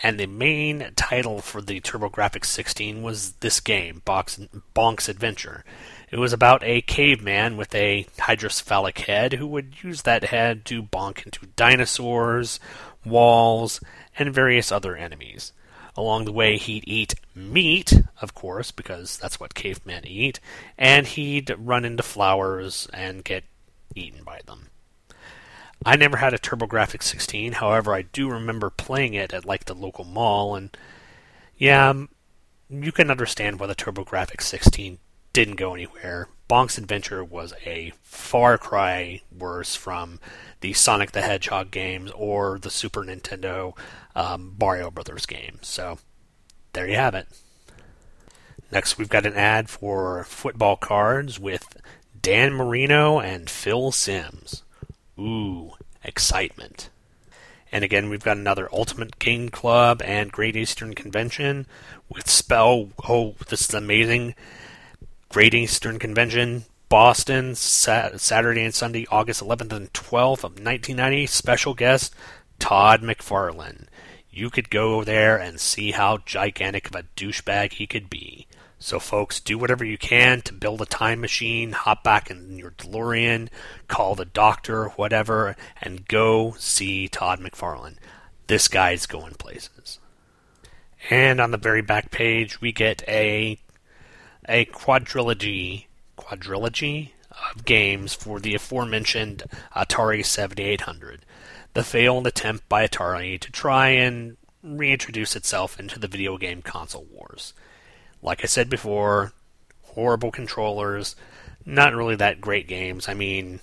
and 0.03 0.19
the 0.19 0.27
main 0.27 0.93
title 0.97 1.41
for 1.41 1.63
the 1.63 1.81
TurboGrafx 1.81 2.45
16 2.45 3.03
was 3.03 3.33
this 3.41 3.61
game, 3.61 4.03
Bonk's 4.05 5.09
Adventure. 5.09 5.65
It 6.11 6.19
was 6.19 6.33
about 6.33 6.63
a 6.63 6.83
caveman 6.83 7.57
with 7.57 7.75
a 7.75 8.07
hydrocephalic 8.19 8.99
head 9.07 9.35
who 9.35 9.47
would 9.47 9.83
use 9.83 10.03
that 10.03 10.25
head 10.25 10.65
to 10.67 10.83
bonk 10.83 11.25
into 11.25 11.47
dinosaurs, 11.47 12.61
walls, 13.05 13.81
and 14.19 14.33
various 14.33 14.71
other 14.71 14.97
enemies. 14.97 15.53
Along 15.97 16.27
the 16.27 16.33
way, 16.33 16.59
he'd 16.59 16.85
eat 16.87 17.15
meat, 17.35 17.95
of 18.21 18.35
course, 18.35 18.71
because 18.71 19.17
that's 19.17 19.41
what 19.41 19.55
cavemen 19.55 20.07
eat, 20.07 20.41
and 20.77 21.07
he'd 21.07 21.55
run 21.59 21.87
into 21.87 22.03
flowers 22.03 22.87
and 22.93 23.25
get 23.25 23.45
eaten 23.95 24.23
by 24.23 24.41
them. 24.47 24.69
I 25.87 25.95
never 25.95 26.17
had 26.17 26.35
a 26.35 26.39
TurboGrafx 26.39 27.05
16, 27.05 27.53
however, 27.53 27.95
I 27.95 28.03
do 28.03 28.29
remember 28.29 28.71
playing 28.71 29.15
it 29.15 29.33
at 29.33 29.45
like 29.45 29.67
the 29.67 29.75
local 29.75 30.05
mall, 30.05 30.57
and 30.57 30.77
yeah, 31.57 31.91
um, 31.91 32.09
you 32.69 32.91
can 32.91 33.09
understand 33.09 33.61
why 33.61 33.69
the 33.69 33.77
TurboGrafx 33.77 34.43
16 34.43 34.99
didn't 35.33 35.55
go 35.55 35.75
anywhere. 35.75 36.27
Bonk's 36.51 36.77
Adventure 36.77 37.23
was 37.23 37.55
a 37.65 37.93
far 38.03 38.59
cry 38.59 39.23
worse 39.31 39.77
from 39.77 40.19
the 40.61 40.73
Sonic 40.73 41.13
the 41.13 41.23
Hedgehog 41.23 41.71
games 41.71 42.11
or 42.17 42.59
the 42.59 42.71
Super 42.71 43.05
Nintendo 43.05 43.79
um, 44.17 44.57
Mario 44.59 44.91
Brothers 44.91 45.25
games. 45.25 45.69
So 45.69 45.99
there 46.73 46.89
you 46.89 46.97
have 46.97 47.15
it. 47.15 47.29
Next, 48.73 48.99
we've 48.99 49.09
got 49.09 49.25
an 49.25 49.35
ad 49.35 49.71
for 49.71 50.25
football 50.25 50.75
cards 50.75 51.39
with 51.39 51.77
Dan 52.21 52.55
Marino 52.55 53.21
and 53.21 53.49
Phil 53.49 53.93
Simms. 53.93 54.65
Ooh, 55.19 55.73
excitement. 56.07 56.89
And 57.73 57.85
again, 57.85 58.09
we've 58.09 58.25
got 58.25 58.37
another 58.37 58.69
Ultimate 58.73 59.19
Game 59.19 59.49
Club 59.49 60.01
and 60.03 60.33
Great 60.33 60.57
Eastern 60.57 60.95
Convention 60.95 61.67
with 62.09 62.31
Spell. 62.31 62.91
Oh, 63.09 63.35
this 63.49 63.69
is 63.69 63.75
amazing. 63.75 64.35
Great 65.29 65.53
Eastern 65.53 65.99
Convention, 65.99 66.65
Boston, 66.89 67.55
Sat- 67.57 68.21
Saturday 68.21 68.63
and 68.63 68.75
Sunday, 68.75 69.07
August 69.11 69.43
11th 69.43 69.73
and 69.73 69.93
12th 69.93 70.45
of 70.45 70.61
1990. 70.61 71.27
Special 71.27 71.75
guest, 71.75 72.15
Todd 72.59 73.03
McFarlane. 73.03 73.87
You 74.31 74.51
could 74.51 74.71
go 74.71 75.03
there 75.03 75.37
and 75.37 75.59
see 75.59 75.91
how 75.91 76.19
gigantic 76.19 76.89
of 76.89 76.95
a 76.95 77.05
douchebag 77.17 77.75
he 77.75 77.87
could 77.87 78.09
be. 78.09 78.47
So, 78.87 79.01
folks, 79.01 79.41
do 79.41 79.59
whatever 79.59 79.85
you 79.85 79.99
can 79.99 80.43
to 80.43 80.53
build 80.53 80.81
a 80.81 80.87
time 80.87 81.21
machine, 81.21 81.73
hop 81.73 82.05
back 82.05 82.31
in 82.31 82.57
your 82.57 82.71
DeLorean, 82.71 83.49
call 83.89 84.15
the 84.15 84.25
doctor, 84.25 84.91
whatever, 84.91 85.57
and 85.83 86.07
go 86.07 86.55
see 86.61 87.09
Todd 87.09 87.41
McFarlane. 87.41 87.97
This 88.47 88.69
guy's 88.69 89.07
going 89.07 89.35
places. 89.35 89.99
And 91.11 91.41
on 91.41 91.51
the 91.51 91.57
very 91.57 91.83
back 91.83 92.13
page, 92.13 92.61
we 92.61 92.71
get 92.71 93.03
a 93.09 93.59
a 94.49 94.67
quadrilogy 94.67 95.87
quadrilogy 96.17 97.11
of 97.53 97.65
games 97.65 98.15
for 98.15 98.39
the 98.39 98.55
aforementioned 98.55 99.43
Atari 99.75 100.25
7800. 100.25 101.27
The 101.75 101.83
failed 101.83 102.29
attempt 102.29 102.69
by 102.69 102.87
Atari 102.87 103.41
to 103.41 103.51
try 103.51 103.89
and 103.89 104.37
reintroduce 104.63 105.35
itself 105.35 105.81
into 105.81 105.99
the 105.99 106.07
video 106.07 106.39
game 106.39 106.63
console 106.63 107.09
wars. 107.11 107.53
Like 108.27 108.43
I 108.43 108.49
said 108.49 108.69
before, 108.69 109.33
horrible 109.83 110.33
controllers, 110.33 111.15
not 111.65 111.95
really 111.95 112.17
that 112.17 112.41
great 112.41 112.67
games. 112.67 113.09
I 113.09 113.15
mean, 113.15 113.61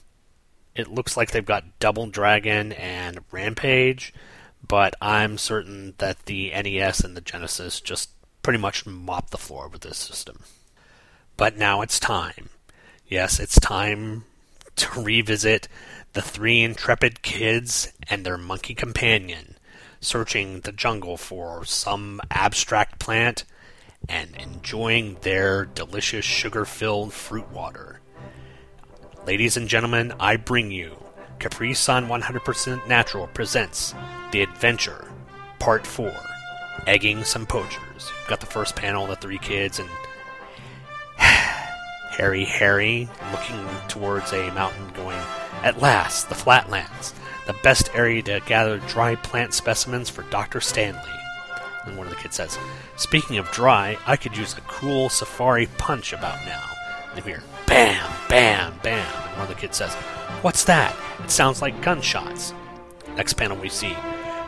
it 0.74 0.88
looks 0.88 1.18
like 1.18 1.32
they've 1.32 1.46
got 1.46 1.80
Double 1.80 2.08
Dragon 2.08 2.72
and 2.72 3.20
Rampage, 3.30 4.14
but 4.66 4.96
I'm 5.02 5.38
certain 5.38 5.96
that 5.98 6.26
the 6.26 6.50
NES 6.52 7.02
and 7.02 7.18
the 7.18 7.22
Genesis 7.22 7.82
just 7.82 8.12
pretty 8.42 8.58
much 8.58 8.86
mopped 8.86 9.32
the 9.32 9.38
floor 9.38 9.68
with 9.68 9.82
this 9.82 9.98
system. 9.98 10.44
But 11.36 11.58
now 11.58 11.82
it's 11.82 12.00
time. 12.00 12.50
Yes, 13.06 13.42
it's 13.42 13.60
time 13.60 14.24
to 14.78 15.02
revisit 15.02 15.68
the 16.14 16.22
three 16.22 16.62
intrepid 16.62 17.22
kids 17.22 17.92
and 18.10 18.26
their 18.26 18.38
monkey 18.38 18.76
companion, 18.76 19.58
searching 20.00 20.62
the 20.62 20.72
jungle 20.72 21.18
for 21.18 21.66
some 21.66 22.22
abstract 22.32 22.98
plant 22.98 23.44
and 24.10 24.36
enjoying 24.36 25.18
their 25.22 25.66
delicious 25.66 26.26
sugar 26.26 26.66
filled 26.66 27.14
fruit 27.14 27.50
water. 27.52 28.00
Ladies 29.26 29.56
and 29.56 29.68
gentlemen, 29.68 30.14
I 30.20 30.36
bring 30.36 30.72
you 30.72 30.98
Capri 31.40 31.74
Sun 31.74 32.08
100% 32.08 32.88
Natural 32.88 33.28
presents 33.28 33.94
The 34.32 34.42
Adventure, 34.42 35.12
Part 35.60 35.88
4 35.88 36.14
Egging 36.88 37.24
Some 37.24 37.46
Poachers. 37.46 38.12
You've 38.20 38.30
got 38.30 38.40
the 38.40 38.46
first 38.46 38.76
panel, 38.76 39.08
the 39.08 39.16
three 39.16 39.38
kids, 39.38 39.80
and 39.80 39.90
Hairy 41.18 42.46
Harry 42.46 43.08
looking 43.32 43.66
towards 43.88 44.34
a 44.34 44.52
mountain 44.52 44.92
going, 44.94 45.20
At 45.64 45.82
last, 45.82 46.30
the 46.30 46.36
flatlands, 46.36 47.14
the 47.48 47.56
best 47.64 47.90
area 47.96 48.22
to 48.24 48.42
gather 48.46 48.80
dry 48.80 49.16
plant 49.16 49.54
specimens 49.54 50.10
for 50.10 50.24
Dr. 50.24 50.60
Stanley. 50.60 51.23
And 51.86 51.98
one 51.98 52.08
of 52.08 52.14
the 52.14 52.20
kids 52.20 52.36
says, 52.36 52.58
Speaking 52.96 53.38
of 53.38 53.52
dry, 53.52 53.98
I 54.06 54.16
could 54.16 54.38
use 54.38 54.58
a 54.58 54.62
cool 54.62 55.10
safari 55.10 55.68
punch 55.78 56.14
about 56.14 56.46
now. 56.46 56.64
And 57.10 57.18
you 57.18 57.34
hear, 57.34 57.44
Bam, 57.68 58.12
bam, 58.30 58.80
bam. 58.84 59.28
And 59.28 59.34
one 59.34 59.42
of 59.44 59.50
the 59.50 59.60
kids 59.60 59.78
says, 59.78 59.94
What's 60.42 60.64
that? 60.66 60.96
It 61.24 61.32
sounds 61.32 61.62
like 61.62 61.82
gunshots. 61.82 62.54
Next 63.16 63.34
panel 63.34 63.58
we 63.58 63.70
see, 63.70 63.96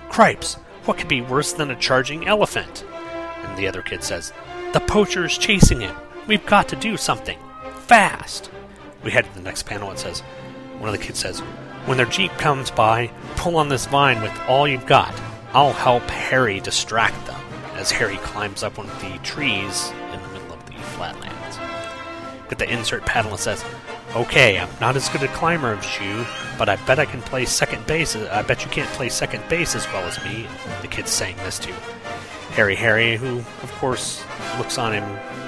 Cripes, 0.09 0.55
what 0.85 0.97
could 0.97 1.07
be 1.07 1.21
worse 1.21 1.53
than 1.53 1.71
a 1.71 1.75
charging 1.75 2.27
elephant? 2.27 2.85
And 3.43 3.57
the 3.57 3.67
other 3.67 3.81
kid 3.81 4.03
says, 4.03 4.33
The 4.73 4.79
poacher's 4.79 5.37
chasing 5.37 5.81
him. 5.81 5.95
We've 6.27 6.45
got 6.45 6.67
to 6.69 6.75
do 6.75 6.97
something. 6.97 7.37
Fast. 7.81 8.49
We 9.03 9.11
head 9.11 9.25
to 9.25 9.33
the 9.33 9.41
next 9.41 9.63
panel. 9.63 9.91
It 9.91 9.99
says, 9.99 10.21
One 10.79 10.89
of 10.89 10.97
the 10.97 11.05
kids 11.05 11.19
says, 11.19 11.39
When 11.85 11.97
their 11.97 12.05
jeep 12.05 12.31
comes 12.33 12.71
by, 12.71 13.11
pull 13.35 13.57
on 13.57 13.69
this 13.69 13.85
vine 13.85 14.21
with 14.21 14.37
all 14.47 14.67
you've 14.67 14.87
got. 14.87 15.13
I'll 15.55 15.71
help 15.73 16.03
Harry 16.09 16.59
distract 16.59 17.25
them 17.27 17.39
as 17.75 17.89
Harry 17.89 18.17
climbs 18.17 18.61
up 18.61 18.77
one 18.77 18.89
of 18.89 19.01
the 19.01 19.17
trees 19.19 19.89
in 20.11 20.21
the 20.21 20.27
middle 20.29 20.51
of 20.53 20.65
the 20.65 20.73
flatlands. 20.73 21.57
Get 22.49 22.59
the 22.59 22.69
insert 22.69 23.05
panel 23.05 23.31
and 23.31 23.39
says, 23.39 23.63
Okay, 24.15 24.59
I'm 24.59 24.69
not 24.81 24.95
as 24.97 25.07
good 25.09 25.23
a 25.23 25.27
climber 25.29 25.73
as 25.75 25.99
you, 25.99 26.25
but 26.57 26.67
I 26.69 26.75
bet 26.85 26.99
I 26.99 27.05
can 27.05 27.21
play 27.21 27.45
second 27.45 27.87
base. 27.87 28.15
I 28.15 28.41
bet 28.43 28.63
you 28.65 28.69
can't 28.71 28.89
play 28.91 29.07
second 29.09 29.43
base 29.49 29.75
as 29.75 29.85
well 29.87 30.03
as 30.03 30.23
me. 30.25 30.45
The 30.81 30.87
kid's 30.89 31.11
saying 31.11 31.37
this 31.37 31.57
to 31.59 31.71
Hairy 32.51 32.75
Harry, 32.75 33.15
who, 33.17 33.37
of 33.39 33.71
course, 33.79 34.23
looks 34.57 34.77
on 34.77 34.93
him 34.93 35.03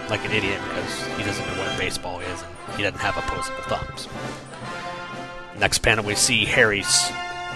like 0.09 0.23
an 0.25 0.31
idiot 0.31 0.59
because 0.69 1.05
he 1.17 1.23
doesn't 1.23 1.45
know 1.47 1.61
what 1.63 1.77
baseball 1.77 2.19
is 2.21 2.43
and 2.67 2.75
he 2.77 2.83
doesn't 2.83 2.99
have 2.99 3.17
opposable 3.17 3.61
thumbs. 3.63 4.07
Next 5.59 5.79
panel, 5.79 6.05
we 6.05 6.15
see 6.15 6.45
Harry 6.45 6.79
s- 6.81 7.11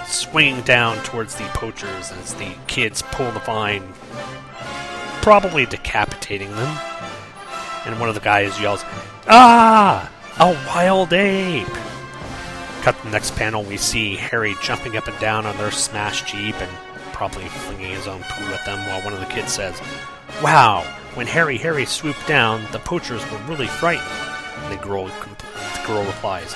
swinging 0.08 0.62
down 0.62 0.98
towards 1.04 1.36
the 1.36 1.44
poachers 1.54 2.12
as 2.12 2.34
the 2.36 2.54
kids 2.68 3.02
pull 3.12 3.32
the 3.32 3.40
vine, 3.40 3.94
probably 5.22 5.66
decapitating 5.66 6.52
them. 6.52 6.78
And 7.86 8.00
one 8.00 8.10
of 8.10 8.16
the 8.16 8.22
guys 8.22 8.60
yells, 8.60 8.84
Ah! 9.28 10.12
A 10.40 10.54
wild 10.68 11.14
ape! 11.14 11.68
Cut 12.82 13.02
the 13.04 13.10
next 13.10 13.36
panel, 13.36 13.64
we 13.64 13.78
see 13.78 14.16
Harry 14.16 14.56
jumping 14.64 14.98
up 14.98 15.08
and 15.08 15.20
down 15.20 15.46
on 15.46 15.56
their 15.58 15.72
smashed 15.72 16.28
Jeep 16.28 16.56
and 16.56 16.72
probably 17.14 17.48
flinging 17.48 17.92
his 17.92 18.08
own 18.08 18.24
poo 18.24 18.54
at 18.54 18.66
them 18.66 18.80
while 18.88 19.04
one 19.04 19.14
of 19.14 19.20
the 19.20 19.26
kids 19.28 19.54
says, 19.54 19.80
Wow, 20.42 20.82
when 21.14 21.28
Hairy 21.28 21.58
Harry 21.58 21.86
swooped 21.86 22.28
down, 22.28 22.66
the 22.72 22.80
poachers 22.80 23.22
were 23.32 23.38
really 23.48 23.68
frightened. 23.68 24.10
And 24.64 24.80
the 24.80 24.84
girl, 24.84 25.06
the 25.06 25.84
girl 25.86 26.04
replies, 26.04 26.56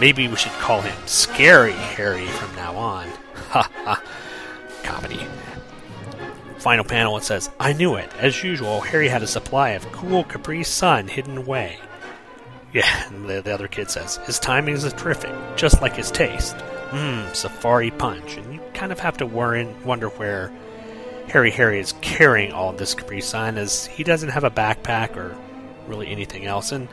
Maybe 0.00 0.28
we 0.28 0.36
should 0.36 0.52
call 0.52 0.80
him 0.80 0.96
Scary 1.06 1.72
Harry 1.72 2.26
from 2.26 2.54
now 2.56 2.76
on. 2.76 3.08
Ha 3.50 3.70
ha. 3.84 4.02
Comedy. 4.82 5.26
Final 6.58 6.84
panel 6.84 7.16
it 7.16 7.24
says, 7.24 7.50
I 7.60 7.72
knew 7.72 7.94
it. 7.94 8.10
As 8.18 8.42
usual, 8.42 8.80
Harry 8.80 9.08
had 9.08 9.22
a 9.22 9.26
supply 9.26 9.70
of 9.70 9.90
cool 9.92 10.24
Capri 10.24 10.64
Sun 10.64 11.08
hidden 11.08 11.38
away. 11.38 11.78
Yeah, 12.72 13.08
and 13.08 13.28
the, 13.28 13.40
the 13.40 13.54
other 13.54 13.68
kid 13.68 13.90
says, 13.90 14.16
his 14.18 14.38
timing 14.38 14.74
is 14.74 14.92
terrific, 14.92 15.32
just 15.56 15.80
like 15.80 15.96
his 15.96 16.10
taste. 16.10 16.56
Mmm, 16.90 17.34
safari 17.34 17.90
punch. 17.90 18.36
And 18.36 18.54
you 18.54 18.60
kind 18.74 18.92
of 18.92 18.98
have 19.00 19.16
to 19.18 19.26
worry, 19.26 19.66
wonder 19.84 20.08
where 20.08 20.52
Hairy 21.28 21.50
Harry 21.52 21.78
is 21.80 21.94
carrying 22.00 22.52
all 22.52 22.72
this 22.72 22.94
Capri 22.94 23.20
Sun, 23.20 23.56
as 23.56 23.86
he 23.86 24.04
doesn't 24.04 24.30
have 24.30 24.44
a 24.44 24.50
backpack 24.50 25.16
or 25.16 25.36
really 25.86 26.08
anything 26.08 26.44
else. 26.44 26.72
And 26.72 26.88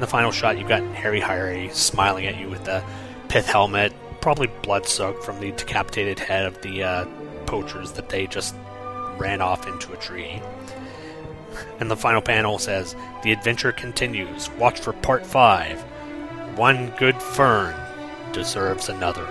in 0.00 0.06
the 0.06 0.10
final 0.10 0.32
shot, 0.32 0.58
you've 0.58 0.66
got 0.66 0.82
Hairy 0.94 1.20
Harry 1.20 1.68
smiling 1.74 2.24
at 2.24 2.38
you 2.38 2.48
with 2.48 2.64
the 2.64 2.82
pith 3.28 3.44
helmet, 3.44 3.92
probably 4.22 4.46
blood 4.62 4.86
soaked 4.86 5.22
from 5.22 5.38
the 5.40 5.52
decapitated 5.52 6.18
head 6.18 6.46
of 6.46 6.62
the 6.62 6.82
uh, 6.82 7.04
poachers 7.44 7.92
that 7.92 8.08
they 8.08 8.26
just 8.26 8.54
ran 9.18 9.42
off 9.42 9.66
into 9.66 9.92
a 9.92 9.98
tree. 9.98 10.40
And 11.80 11.90
the 11.90 11.98
final 11.98 12.22
panel 12.22 12.58
says, 12.58 12.96
The 13.22 13.32
adventure 13.32 13.72
continues. 13.72 14.48
Watch 14.52 14.80
for 14.80 14.94
part 14.94 15.26
5. 15.26 15.82
One 16.56 16.94
good 16.96 17.20
fern 17.20 17.74
deserves 18.32 18.88
another. 18.88 19.26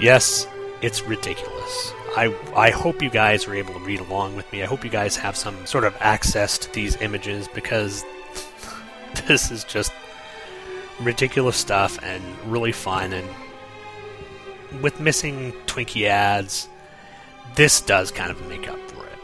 Yes, 0.00 0.46
it's 0.80 1.02
ridiculous. 1.02 1.92
I, 2.16 2.32
I 2.54 2.70
hope 2.70 3.02
you 3.02 3.10
guys 3.10 3.48
are 3.48 3.54
able 3.56 3.74
to 3.74 3.80
read 3.80 3.98
along 3.98 4.36
with 4.36 4.50
me. 4.52 4.62
I 4.62 4.66
hope 4.66 4.84
you 4.84 4.90
guys 4.90 5.16
have 5.16 5.36
some 5.36 5.66
sort 5.66 5.82
of 5.82 5.96
access 5.98 6.56
to 6.58 6.72
these 6.72 6.94
images 7.00 7.48
because 7.48 8.04
this 9.26 9.50
is 9.50 9.64
just 9.64 9.92
ridiculous 11.00 11.56
stuff 11.56 11.98
and 12.02 12.22
really 12.46 12.72
fun. 12.72 13.12
And 13.12 14.82
with 14.82 15.00
missing 15.00 15.52
Twinkie 15.66 16.06
ads, 16.06 16.68
this 17.54 17.80
does 17.80 18.10
kind 18.10 18.30
of 18.30 18.46
make 18.48 18.68
up 18.68 18.78
for 18.90 19.04
it. 19.04 19.18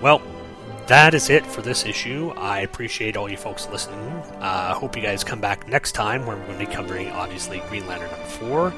Well, 0.00 0.22
that 0.86 1.14
is 1.14 1.30
it 1.30 1.46
for 1.46 1.62
this 1.62 1.84
issue. 1.84 2.32
I 2.36 2.60
appreciate 2.60 3.16
all 3.16 3.30
you 3.30 3.36
folks 3.36 3.68
listening. 3.68 4.10
I 4.40 4.70
uh, 4.70 4.74
hope 4.74 4.96
you 4.96 5.02
guys 5.02 5.22
come 5.22 5.40
back 5.40 5.68
next 5.68 5.92
time 5.92 6.26
where 6.26 6.36
we're 6.36 6.46
going 6.46 6.58
to 6.58 6.66
be 6.66 6.72
covering, 6.72 7.10
obviously, 7.10 7.62
Green 7.68 7.86
Lantern 7.86 8.10
number 8.10 8.26
4. 8.26 8.74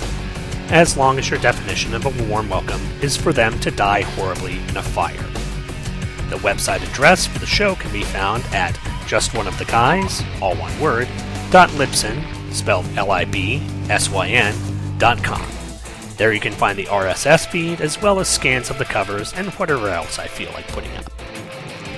as 0.70 0.98
long 0.98 1.20
as 1.20 1.30
your 1.30 1.40
definition 1.40 1.94
of 1.94 2.06
a 2.06 2.24
warm 2.26 2.50
welcome 2.50 2.82
is 3.02 3.16
for 3.16 3.32
them 3.32 3.60
to 3.60 3.70
die 3.70 4.02
horribly 4.02 4.58
in 4.70 4.78
a 4.78 4.82
fire. 4.82 5.16
The 6.30 6.38
website 6.38 6.82
address 6.90 7.28
for 7.28 7.38
the 7.38 7.46
show 7.46 7.76
can 7.76 7.92
be 7.92 8.04
found 8.04 8.44
at 8.46 8.74
justoneoftheguys, 9.06 10.42
all 10.42 10.56
one 10.56 10.80
word, 10.80 11.08
dot 11.52 11.70
libsyn, 11.72 12.24
spelled 12.52 12.86
L-I-B-S-Y-N, 12.98 14.56
dot 14.98 15.24
com. 15.24 15.48
There 16.18 16.34
you 16.34 16.40
can 16.40 16.54
find 16.54 16.78
the 16.78 16.86
RSS 16.86 17.48
feed 17.48 17.80
as 17.80 18.02
well 18.02 18.20
as 18.20 18.28
scans 18.28 18.72
of 18.72 18.80
the 18.80 18.86
covers 18.86 19.34
and 19.34 19.50
whatever 19.54 19.90
else 19.90 20.18
I 20.18 20.28
feel 20.28 20.52
like 20.52 20.68
putting 20.70 20.96
up. 20.98 21.19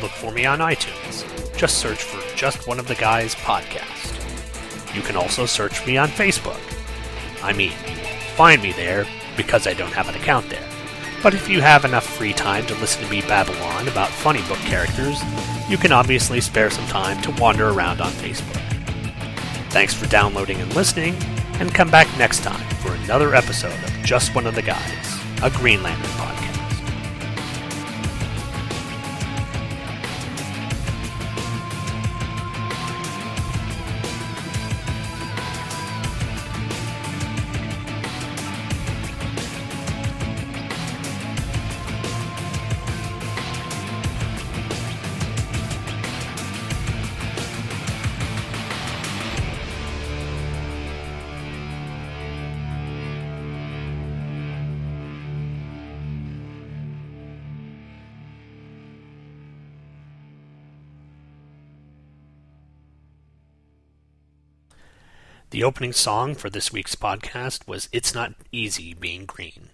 Look 0.01 0.11
for 0.11 0.31
me 0.31 0.45
on 0.45 0.59
iTunes. 0.59 1.55
Just 1.55 1.77
search 1.77 2.01
for 2.01 2.35
Just 2.35 2.67
One 2.67 2.79
of 2.79 2.87
the 2.87 2.95
Guys 2.95 3.35
podcast. 3.35 4.17
You 4.95 5.01
can 5.01 5.15
also 5.15 5.45
search 5.45 5.85
me 5.85 5.97
on 5.97 6.07
Facebook. 6.09 6.59
I 7.43 7.53
mean, 7.53 7.71
you 7.87 7.97
won't 8.03 8.23
find 8.35 8.61
me 8.63 8.71
there 8.71 9.05
because 9.37 9.67
I 9.67 9.73
don't 9.73 9.93
have 9.93 10.09
an 10.09 10.15
account 10.15 10.49
there. 10.49 10.67
But 11.21 11.35
if 11.35 11.47
you 11.47 11.61
have 11.61 11.85
enough 11.85 12.05
free 12.05 12.33
time 12.33 12.65
to 12.65 12.73
listen 12.75 13.03
to 13.03 13.11
me 13.11 13.21
babble 13.21 13.55
on 13.61 13.87
about 13.87 14.09
funny 14.09 14.41
book 14.47 14.57
characters, 14.59 15.21
you 15.69 15.77
can 15.77 15.91
obviously 15.91 16.41
spare 16.41 16.71
some 16.71 16.87
time 16.87 17.21
to 17.21 17.31
wander 17.39 17.69
around 17.69 18.01
on 18.01 18.11
Facebook. 18.13 18.59
Thanks 19.69 19.93
for 19.93 20.07
downloading 20.07 20.59
and 20.59 20.75
listening, 20.75 21.15
and 21.59 21.73
come 21.73 21.91
back 21.91 22.07
next 22.17 22.43
time 22.43 22.67
for 22.77 22.93
another 23.03 23.35
episode 23.35 23.71
of 23.83 23.91
Just 24.03 24.33
One 24.33 24.47
of 24.47 24.55
the 24.55 24.63
Guys, 24.63 25.19
a 25.43 25.51
Green 25.51 25.83
Lantern 25.83 26.05
podcast. 26.11 26.30
The 65.61 65.67
opening 65.67 65.93
song 65.93 66.33
for 66.33 66.49
this 66.49 66.73
week's 66.73 66.95
podcast 66.95 67.67
was 67.67 67.87
It's 67.91 68.15
Not 68.15 68.33
Easy 68.51 68.95
Being 68.95 69.27
Green, 69.27 69.69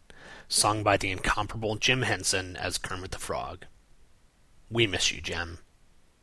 sung 0.50 0.84
by 0.84 0.98
the 0.98 1.10
incomparable 1.10 1.78
Jim 1.78 2.02
Henson 2.02 2.58
as 2.58 2.78
Kermit 2.78 3.12
the 3.12 3.18
Frog. 3.18 3.68
We 4.70 4.86
miss 4.86 5.14
you, 5.14 5.22
Jim. 5.22 5.60